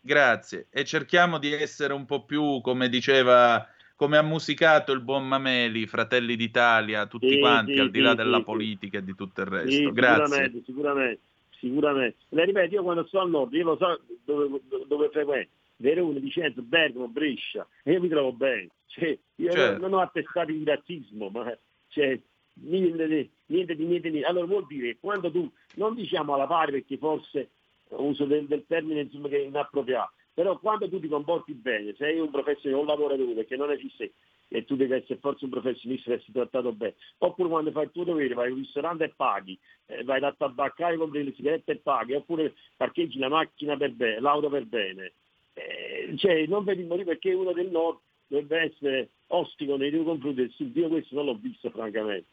[0.00, 0.66] Grazie.
[0.70, 3.64] E cerchiamo di essere un po' più, come diceva,
[3.94, 8.10] come ha musicato il buon Mameli, Fratelli d'Italia, tutti Sì, quanti, sì, al di là
[8.10, 9.92] sì, della politica e di tutto il resto.
[9.92, 10.24] Grazie.
[10.24, 12.16] Sicuramente, sicuramente, sicuramente.
[12.30, 15.58] Le ripeto, io quando sto al nord, io lo so dove, dove frequento.
[15.80, 18.68] Verona, Vicenza, Bergamo, Brescia, e io mi trovo bene.
[18.86, 19.80] Cioè, io Certo.
[19.80, 21.56] non ho attestati di razzismo, ma
[21.88, 22.18] cioè,
[22.54, 24.28] niente, di- niente di niente, niente.
[24.28, 27.50] Allora vuol dire che quando tu, non diciamo alla pari perché forse
[27.90, 32.18] uso del, del termine insomma, che è inappropriato, però quando tu ti comporti bene, sei
[32.18, 34.12] un professionista, un lavoratore, perché non esiste
[34.52, 37.90] e tu devi essere forse un professionista e essere trattato bene, oppure quando fai il
[37.92, 39.56] tuo dovere, vai in un ristorante e paghi,
[39.86, 44.20] eh, vai da tabaccare, compri le sigarette e paghi, oppure parcheggi la macchina per bene,
[44.20, 45.12] l'auto per bene.
[45.60, 50.40] Eh, cioè, non vedi morire perché uno del nord dovrebbe essere ostico nei tuoi confronti
[50.40, 50.74] del sud.
[50.76, 52.26] Io questo non l'ho visto francamente.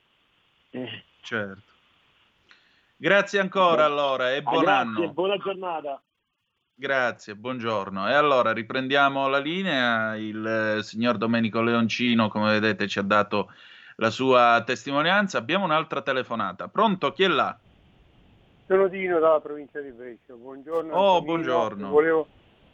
[0.71, 1.61] Eh, Certo.
[2.99, 5.13] Grazie ancora allora e ah, buon grazie, anno.
[5.13, 6.01] buona giornata.
[6.73, 8.07] Grazie, buongiorno.
[8.07, 10.15] E allora riprendiamo la linea.
[10.15, 13.51] Il eh, signor Domenico Leoncino, come vedete, ci ha dato
[13.97, 15.37] la sua testimonianza.
[15.37, 16.67] Abbiamo un'altra telefonata.
[16.69, 17.11] Pronto?
[17.11, 17.55] Chi è là?
[18.65, 20.33] Sono Dino dalla provincia di Brescia.
[20.33, 20.93] Buongiorno.
[20.93, 21.23] Oh, Antonino.
[21.23, 21.89] buongiorno.
[21.89, 22.27] Volevo-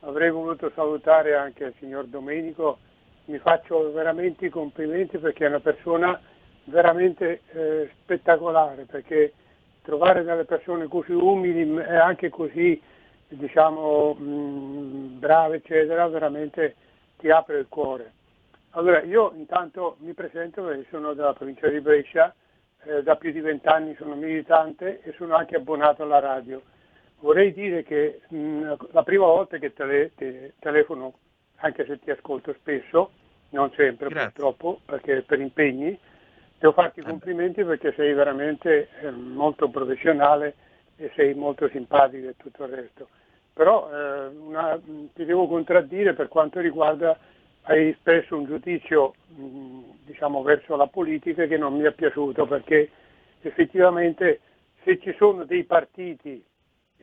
[0.04, 2.80] avrei voluto salutare anche il signor Domenico.
[3.26, 6.20] Mi faccio veramente i complimenti perché è una persona
[6.66, 9.34] veramente eh, spettacolare, perché
[9.82, 12.82] trovare delle persone così umili e anche così,
[13.28, 16.76] diciamo, mh, brave, eccetera, veramente
[17.18, 18.12] ti apre il cuore.
[18.72, 22.34] Allora, io intanto mi presento perché sono della provincia di Brescia,
[22.86, 26.62] eh, da più di vent'anni sono militante e sono anche abbonato alla radio.
[27.24, 31.14] Vorrei dire che mh, la prima volta che tele, te, telefono,
[31.56, 33.12] anche se ti ascolto spesso,
[33.52, 34.32] non sempre Grazie.
[34.32, 35.98] purtroppo, perché per impegni,
[36.60, 40.56] devo farti i complimenti perché sei veramente eh, molto professionale
[40.98, 43.08] e sei molto simpatico e tutto il resto.
[43.54, 44.78] Però eh, una,
[45.14, 47.18] ti devo contraddire per quanto riguarda
[47.68, 52.90] hai espresso un giudizio mh, diciamo, verso la politica che non mi è piaciuto perché
[53.40, 54.42] effettivamente
[54.84, 56.44] se ci sono dei partiti,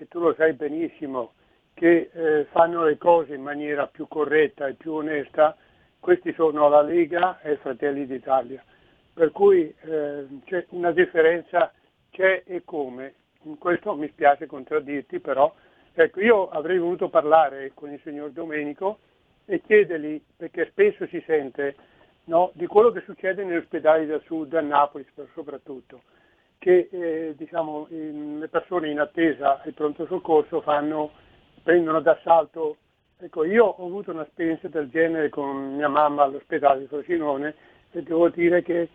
[0.01, 1.35] e tu lo sai benissimo,
[1.75, 5.55] che eh, fanno le cose in maniera più corretta e più onesta,
[6.01, 8.65] questi sono la Lega e Fratelli d'Italia.
[9.13, 11.71] Per cui eh, c'è una differenza,
[12.11, 13.15] c'è e come.
[13.43, 15.55] In questo mi spiace contraddirti, però
[15.93, 19.01] ecco, io avrei voluto parlare con il signor Domenico
[19.45, 21.75] e chiedergli, perché spesso si sente
[22.25, 26.03] no, di quello che succede negli ospedali del sud, a Napoli soprattutto,
[26.61, 31.11] che eh, diciamo, in, le persone in attesa al pronto soccorso fanno,
[31.63, 32.77] prendono d'assalto.
[33.17, 37.55] Ecco, io ho avuto un'esperienza del genere con mia mamma all'ospedale di Frosinone
[37.93, 38.91] e devo dire che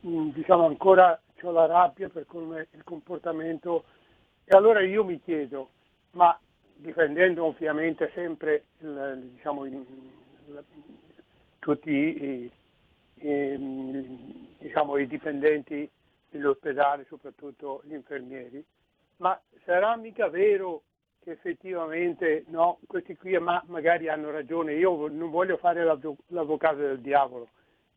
[0.00, 3.84] mh, diciamo, ancora ho la rabbia per come il comportamento.
[4.46, 5.68] E allora io mi chiedo,
[6.12, 6.38] ma
[6.74, 10.64] difendendo ovviamente sempre il, diciamo, il, il,
[11.58, 12.50] tutti i,
[13.16, 15.90] i, diciamo, i dipendenti
[16.30, 18.64] dell'ospedale, soprattutto gli infermieri,
[19.16, 20.82] ma sarà mica vero
[21.22, 27.00] che effettivamente no, questi qui ma, magari hanno ragione, io non voglio fare l'avvocato del
[27.00, 27.48] diavolo,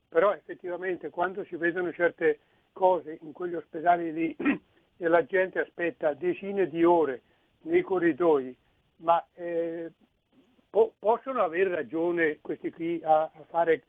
[0.10, 2.40] però effettivamente quando si vedono certe
[2.74, 4.36] cose in quegli ospedali lì
[4.98, 7.22] e la gente aspetta decine di ore
[7.62, 8.56] nei corridoi
[8.98, 9.92] ma eh,
[10.70, 13.84] po- possono avere ragione questi qui a, a, fare,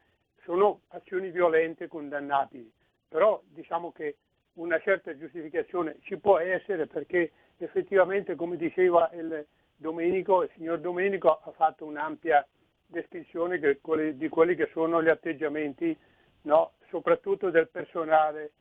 [0.45, 2.70] sono azioni violente condannabili,
[3.09, 4.16] però diciamo che
[4.55, 9.46] una certa giustificazione ci può essere perché effettivamente, come diceva il
[9.76, 12.46] Domenico, il signor Domenico ha fatto un'ampia
[12.86, 15.96] descrizione di quelli che sono gli atteggiamenti,
[16.42, 18.52] no, soprattutto del personale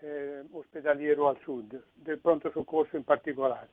[0.00, 3.70] eh, ospedaliero al sud, del pronto soccorso in particolare.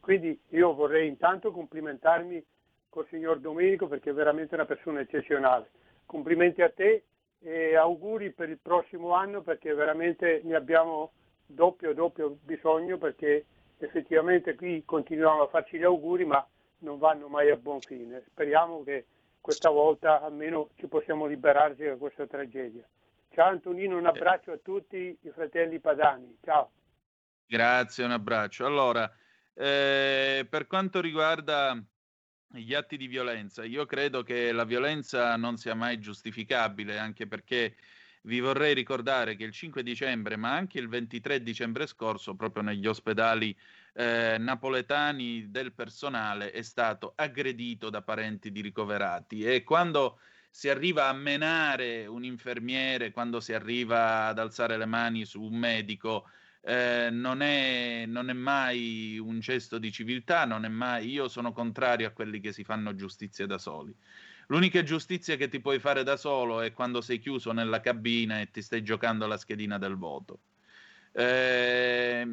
[0.00, 2.44] Quindi io vorrei intanto complimentarmi
[2.90, 5.70] col signor Domenico perché è veramente una persona eccezionale.
[6.04, 7.04] Complimenti a te
[7.44, 11.12] e auguri per il prossimo anno perché veramente ne abbiamo
[11.46, 13.44] doppio doppio bisogno perché
[13.78, 16.46] effettivamente qui continuiamo a farci gli auguri ma
[16.78, 18.22] non vanno mai a buon fine.
[18.30, 19.06] Speriamo che
[19.40, 22.82] questa volta almeno ci possiamo liberarci da questa tragedia.
[23.30, 26.38] Ciao Antonino, un abbraccio a tutti i fratelli padani.
[26.42, 26.70] Ciao.
[27.46, 28.64] Grazie, un abbraccio.
[28.64, 29.10] Allora,
[29.52, 31.78] eh, per quanto riguarda
[32.48, 37.76] gli atti di violenza, io credo che la violenza non sia mai giustificabile, anche perché
[38.24, 42.86] vi vorrei ricordare che il 5 dicembre, ma anche il 23 dicembre scorso, proprio negli
[42.86, 43.56] ospedali
[43.92, 49.42] eh, napoletani del personale è stato aggredito da parenti di ricoverati.
[49.42, 50.18] E quando
[50.50, 55.56] si arriva a menare un infermiere, quando si arriva ad alzare le mani su un
[55.56, 56.28] medico,
[56.66, 61.52] eh, non, è, non, è, mai un gesto di civiltà, non è mai, io sono
[61.52, 63.94] contrario a quelli che si fanno giustizia da soli.
[64.48, 68.50] L'unica giustizia che ti puoi fare da solo è quando sei chiuso nella cabina e
[68.50, 70.40] ti stai giocando la schedina del voto.
[71.12, 72.26] Eh,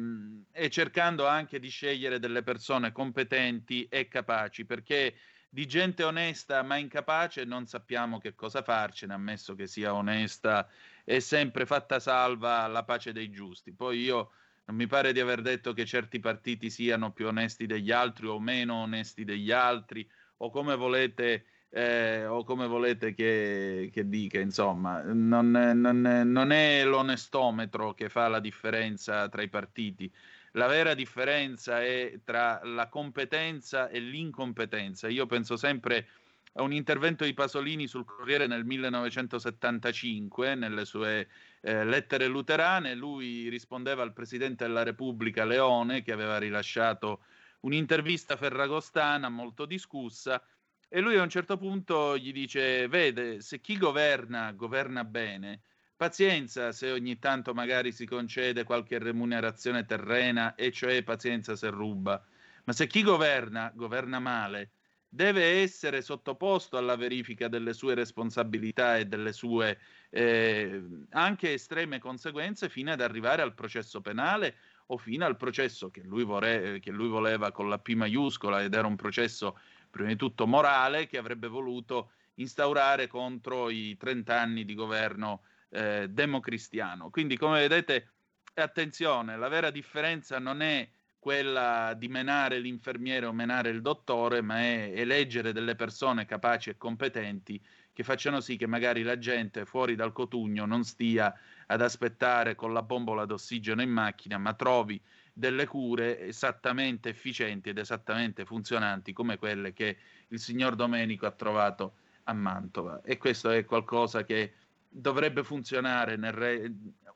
[0.50, 5.14] e cercando anche di scegliere delle persone competenti e capaci, perché
[5.48, 10.66] di gente onesta ma incapace non sappiamo che cosa farcene, ammesso che sia onesta
[11.04, 13.72] è sempre fatta salva la pace dei giusti.
[13.72, 14.30] Poi io
[14.66, 18.38] non mi pare di aver detto che certi partiti siano più onesti degli altri o
[18.38, 25.02] meno onesti degli altri o come volete, eh, o come volete che, che dica, insomma,
[25.02, 30.12] non, non, non è l'onestometro che fa la differenza tra i partiti.
[30.52, 35.08] La vera differenza è tra la competenza e l'incompetenza.
[35.08, 36.08] Io penso sempre
[36.54, 41.28] a un intervento di Pasolini sul Corriere nel 1975, nelle sue
[41.60, 47.24] eh, lettere luterane, lui rispondeva al Presidente della Repubblica Leone, che aveva rilasciato
[47.60, 50.42] un'intervista ferragostana molto discussa,
[50.88, 55.62] e lui a un certo punto gli dice, vede, se chi governa, governa bene,
[55.96, 62.22] pazienza se ogni tanto magari si concede qualche remunerazione terrena, e cioè pazienza se ruba,
[62.64, 64.72] ma se chi governa, governa male,
[65.14, 69.78] deve essere sottoposto alla verifica delle sue responsabilità e delle sue
[70.08, 74.56] eh, anche estreme conseguenze fino ad arrivare al processo penale
[74.86, 78.72] o fino al processo che lui, vore- che lui voleva con la P maiuscola ed
[78.72, 79.58] era un processo
[79.90, 86.08] prima di tutto morale che avrebbe voluto instaurare contro i 30 anni di governo eh,
[86.08, 87.10] democristiano.
[87.10, 88.12] Quindi come vedete
[88.54, 90.88] attenzione, la vera differenza non è
[91.22, 96.76] quella di menare l'infermiere o menare il dottore, ma è eleggere delle persone capaci e
[96.76, 97.62] competenti
[97.92, 101.32] che facciano sì che magari la gente fuori dal cotugno non stia
[101.68, 105.00] ad aspettare con la bombola d'ossigeno in macchina, ma trovi
[105.32, 109.96] delle cure esattamente efficienti ed esattamente funzionanti come quelle che
[110.26, 113.00] il signor Domenico ha trovato a Mantova.
[113.00, 114.54] E questo è qualcosa che
[114.88, 116.72] dovrebbe funzionare re-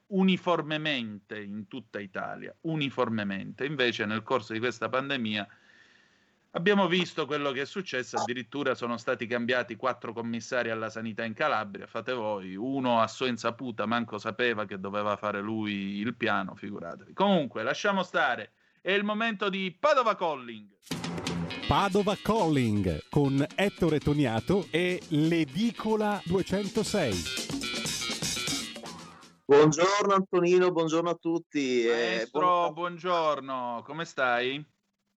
[0.08, 3.64] uniformemente in tutta Italia, uniformemente.
[3.64, 5.46] Invece nel corso di questa pandemia
[6.56, 11.34] abbiamo visto quello che è successo, addirittura sono stati cambiati quattro commissari alla sanità in
[11.34, 16.54] Calabria, fate voi, uno a sua insaputa manco sapeva che doveva fare lui il piano,
[16.54, 17.12] figuratevi.
[17.12, 20.66] Comunque, lasciamo stare, è il momento di Padova Calling.
[21.66, 27.55] Padova Calling con Ettore Toniato e l'Edicola 206.
[29.48, 31.84] Buongiorno Antonino, buongiorno a tutti.
[31.86, 34.56] Maestro, eh, buongiorno, come stai?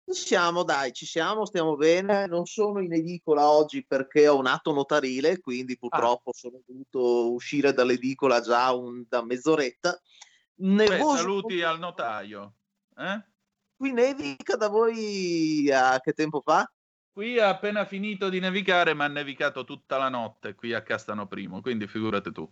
[0.06, 2.28] Ci siamo, dai, ci siamo, stiamo bene.
[2.28, 6.34] Non sono in edicola oggi perché ho un atto notarile, quindi purtroppo ah.
[6.34, 10.00] sono dovuto uscire dall'edicola già un, da mezz'oretta.
[10.58, 11.12] Nevoso...
[11.12, 12.54] Beh, saluti al notaio.
[12.98, 13.26] Eh?
[13.76, 16.72] Qui nevica da voi a che tempo fa?
[17.12, 21.26] Qui ha appena finito di nevicare, ma ha nevicato tutta la notte qui a Castano
[21.26, 22.48] Primo, quindi figurate tu.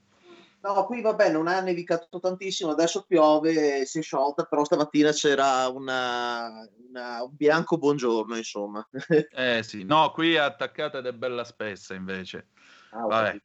[0.61, 5.67] No, qui vabbè, non ha nevicato tantissimo, adesso piove, si è sciolta, però stamattina c'era
[5.69, 8.85] una, una, un bianco buongiorno, insomma.
[9.31, 12.49] eh sì, no, qui è attaccata ed è bella spessa invece.
[12.89, 13.41] Ah, vabbè.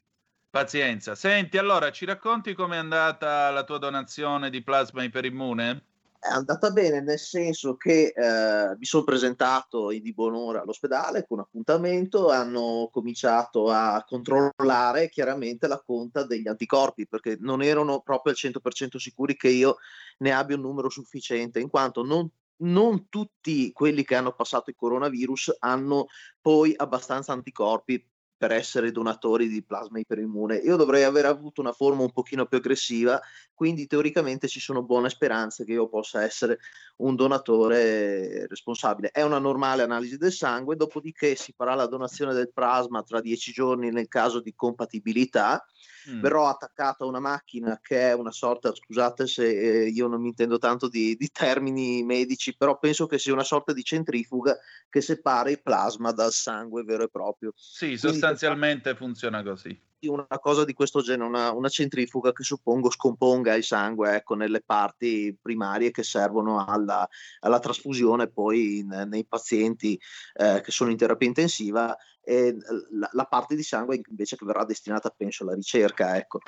[0.51, 1.15] Pazienza.
[1.15, 5.92] Senti, allora ci racconti com'è andata la tua donazione di plasma iperimmune?
[6.23, 12.31] È andata bene nel senso che eh, mi sono presentato di buon'ora all'ospedale con appuntamento,
[12.31, 18.99] hanno cominciato a controllare chiaramente la conta degli anticorpi perché non erano proprio al 100%
[18.99, 19.79] sicuri che io
[20.19, 22.31] ne abbia un numero sufficiente, in quanto non
[22.63, 26.07] non tutti quelli che hanno passato il coronavirus hanno
[26.41, 28.09] poi abbastanza anticorpi
[28.43, 30.57] per essere donatori di plasma iperimmune.
[30.57, 33.21] Io dovrei aver avuto una forma un pochino più aggressiva,
[33.55, 36.59] quindi teoricamente ci sono buone speranze che io possa essere
[36.97, 39.13] un donatore responsabile.
[39.13, 43.53] È una normale analisi del sangue, dopodiché si farà la donazione del plasma tra dieci
[43.53, 45.65] giorni nel caso di compatibilità
[46.11, 46.21] mm.
[46.21, 50.29] verrò attaccato a una macchina che è una sorta, scusate se eh, io non mi
[50.29, 54.57] intendo tanto di, di, termini medici, però penso che sia una sorta di centrifuga
[54.89, 57.53] che separa il plasma dal sangue vero e proprio.
[57.55, 62.91] Sì, Quindi, sostanzialmente funziona così una cosa di questo genere, una, una, centrifuga che suppongo
[62.91, 67.09] scomponga il sangue ecco, nelle parti primarie che servono alla,
[67.41, 69.99] alla trasfusione poi in, nei pazienti
[70.35, 72.57] eh, che sono in terapia intensiva e
[72.91, 76.41] la, la, parte di sangue invece che verrà destinata penso alla ricerca ecco.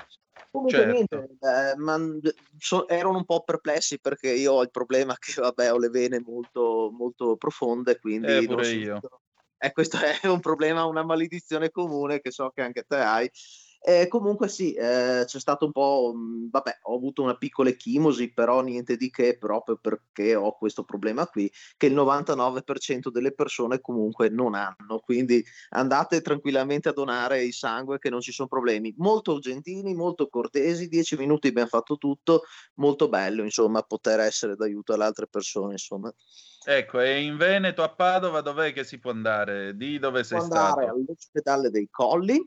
[0.51, 0.93] Comunque certo.
[0.93, 1.99] niente, eh, ma,
[2.59, 6.21] so, erano un po' perplessi perché io ho il problema che vabbè ho le vene
[6.21, 9.01] molto, molto profonde quindi eh, pure io.
[9.65, 13.31] E questo è un problema, una maledizione comune che so che anche te hai.
[13.87, 18.33] E comunque sì, eh, c'è stato un po', mh, vabbè, ho avuto una piccola echimosi,
[18.33, 23.83] però niente di che, proprio perché ho questo problema qui, che il 99% delle persone
[23.83, 28.95] comunque non hanno, quindi andate tranquillamente a donare il sangue che non ci sono problemi.
[28.97, 32.45] Molto gentili, molto cortesi, 10 minuti abbiamo fatto tutto,
[32.77, 36.11] molto bello, insomma, poter essere d'aiuto alle altre persone, insomma.
[36.67, 39.77] Ecco, e in Veneto a Padova dov'è che si può andare?
[39.77, 40.81] Di dove sei può stato?
[40.81, 42.43] all'ospedale dei Colli,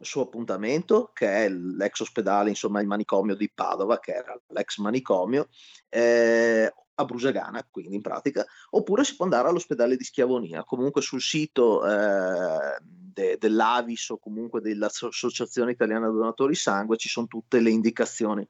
[0.00, 5.48] suo appuntamento, che è l'ex ospedale, insomma il manicomio di Padova, che era l'ex manicomio,
[5.88, 11.20] eh, a Brusagana, quindi in pratica, oppure si può andare all'ospedale di Schiavonia, comunque sul
[11.20, 18.48] sito eh, de, dell'Avis o comunque dell'Associazione Italiana Donatori Sangue ci sono tutte le indicazioni.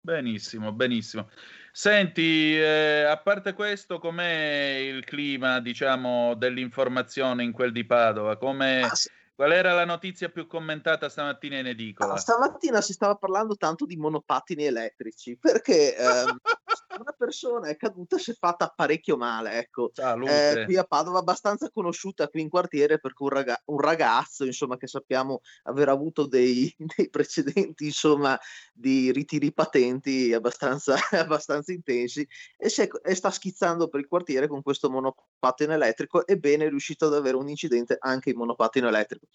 [0.00, 1.28] Benissimo, benissimo.
[1.70, 8.36] Senti, eh, a parte questo, com'è il clima, diciamo, dell'informazione in quel di Padova?
[8.36, 9.10] Come, ah, sì.
[9.38, 12.14] Qual era la notizia più commentata stamattina in edicola?
[12.14, 16.38] Ah, stamattina si stava parlando tanto di monopattini elettrici perché ehm,
[16.98, 19.58] una persona è caduta si è fatta parecchio male.
[19.58, 19.90] Ecco.
[19.94, 24.76] Eh, qui a Padova abbastanza conosciuta qui in quartiere perché un, raga- un ragazzo insomma,
[24.76, 28.38] che sappiamo aver avuto dei, dei precedenti insomma,
[28.72, 32.26] di ritiri patenti abbastanza, abbastanza intensi
[32.56, 36.26] e, è, e, sta schizzando per il quartiere con questo monopattino elettrico.
[36.26, 39.26] Ebbene è riuscito ad avere un incidente anche in monopattino elettrico.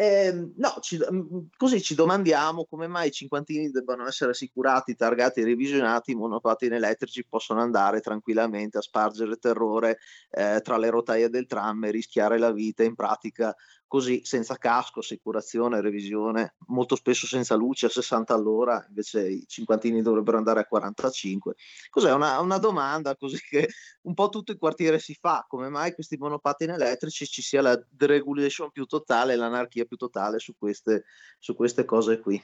[0.00, 5.42] Eh, no, ci, mm, così ci domandiamo come mai i cinquantini debbano essere assicurati, targati
[5.42, 9.98] revisionati, i monopattini elettrici possono andare tranquillamente a spargere terrore
[10.30, 13.52] eh, tra le rotaie del tram e rischiare la vita in pratica
[13.88, 20.02] così senza casco, assicurazione, revisione, molto spesso senza luce a 60 all'ora, invece i cinquantini
[20.02, 21.54] dovrebbero andare a 45.
[21.88, 23.68] Cos'è una, una domanda così che
[24.02, 27.82] un po' tutto il quartiere si fa, come mai questi monopattini elettrici ci sia la
[27.88, 31.04] deregulation più totale, l'anarchia più totale su queste,
[31.38, 32.40] su queste cose qui.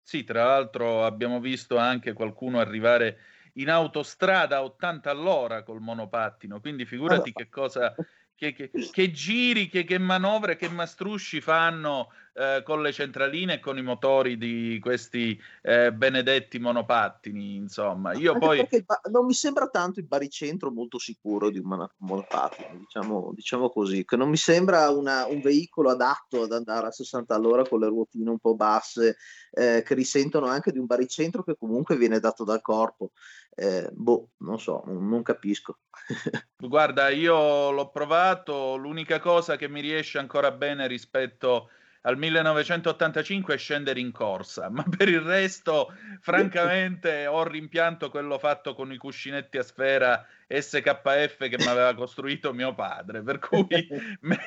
[0.00, 3.18] Sì, tra l'altro abbiamo visto anche qualcuno arrivare
[3.54, 7.92] in autostrada a 80 all'ora col monopattino, quindi figurati che cosa
[8.36, 13.60] che, che, che giri, che, che, manovre, che mastrusci fanno eh, con le centraline e
[13.60, 17.56] con i motori di questi eh, benedetti monopattini.
[17.56, 18.66] Insomma, io poi.
[18.84, 24.04] Ba- non mi sembra tanto il baricentro molto sicuro di un monopattino, diciamo, diciamo, così,
[24.04, 27.86] che non mi sembra una, un veicolo adatto ad andare a 60 all'ora con le
[27.86, 29.16] ruotine un po' basse,
[29.52, 33.12] eh, che risentono anche di un baricentro che comunque viene dato dal corpo.
[33.54, 35.78] Eh, boh, non so, non, non capisco.
[36.58, 41.70] Guarda, io l'ho provato, l'unica cosa che mi riesce ancora bene rispetto
[42.06, 48.74] al 1985 è scendere in corsa, ma per il resto, francamente, ho rimpianto quello fatto
[48.74, 53.66] con i cuscinetti a sfera SKF che mi aveva costruito mio padre, per cui
[54.22, 54.38] me,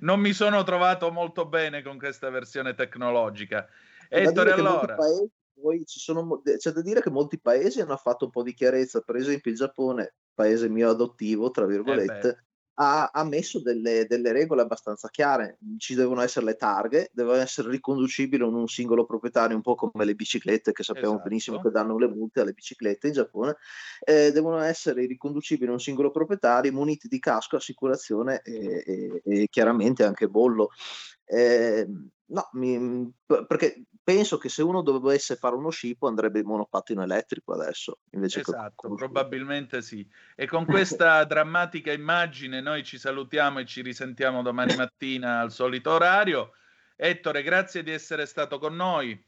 [0.00, 3.68] non mi sono trovato molto bene con questa versione tecnologica.
[4.08, 4.96] Ettore, allora...
[4.96, 5.30] Paesi,
[5.60, 9.02] poi ci sono, c'è da dire che molti paesi hanno fatto un po' di chiarezza,
[9.02, 12.46] per esempio il Giappone, paese mio adottivo, tra virgolette, eh
[12.80, 15.58] ha, ha, messo delle, delle, regole abbastanza chiare.
[15.78, 20.04] Ci devono essere le targhe, devono essere riconducibili in un singolo proprietario, un po' come
[20.04, 21.28] le biciclette, che sappiamo esatto.
[21.28, 23.56] benissimo che danno le multe alle biciclette in Giappone.
[24.04, 29.48] Eh, devono essere riconducibili in un singolo proprietario, muniti di casco, assicurazione e, e, e
[29.48, 30.70] chiaramente anche bollo.
[31.28, 31.86] Eh,
[32.26, 37.52] no, mi, perché penso che se uno dovesse fare uno scippo andrebbe in monopattino elettrico
[37.52, 37.98] adesso.
[38.10, 40.08] Esatto, probabilmente sì.
[40.34, 45.90] E con questa drammatica immagine noi ci salutiamo e ci risentiamo domani mattina al solito
[45.90, 46.52] orario.
[46.96, 49.22] Ettore, grazie di essere stato con noi.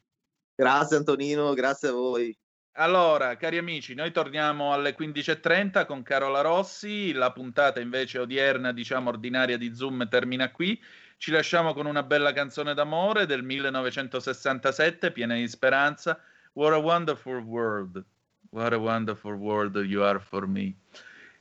[0.54, 2.36] Grazie Antonino, grazie a voi.
[2.74, 9.10] Allora, cari amici, noi torniamo alle 15.30 con Carola Rossi, la puntata invece odierna, diciamo
[9.10, 10.80] ordinaria di Zoom termina qui.
[11.20, 16.18] Ci lasciamo con una bella canzone d'amore del 1967, piena di speranza.
[16.54, 18.02] What a wonderful world.
[18.48, 20.74] What a wonderful world you are for me.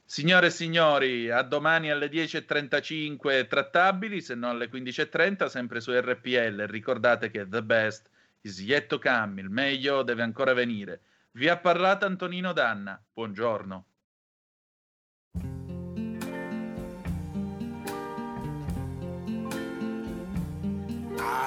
[0.03, 6.65] Signore e signori, a domani alle 10.35 trattabili, se no alle 15.30, sempre su RPL.
[6.65, 8.09] Ricordate che the best
[8.41, 10.99] is yet to come, il meglio deve ancora venire.
[11.31, 13.01] Vi ha parlato Antonino Danna.
[13.13, 13.85] Buongiorno.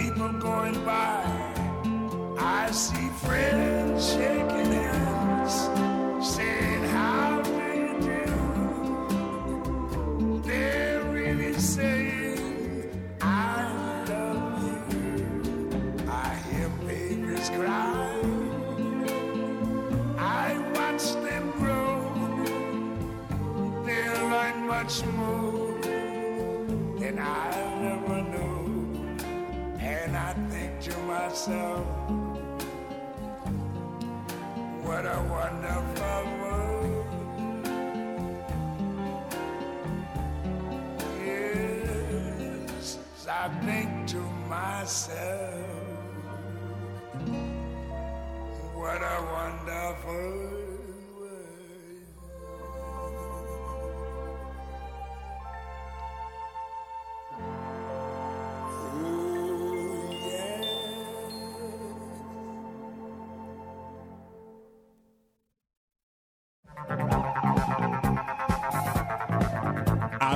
[0.00, 1.22] people going by.
[2.38, 4.89] I see friends shaking hands,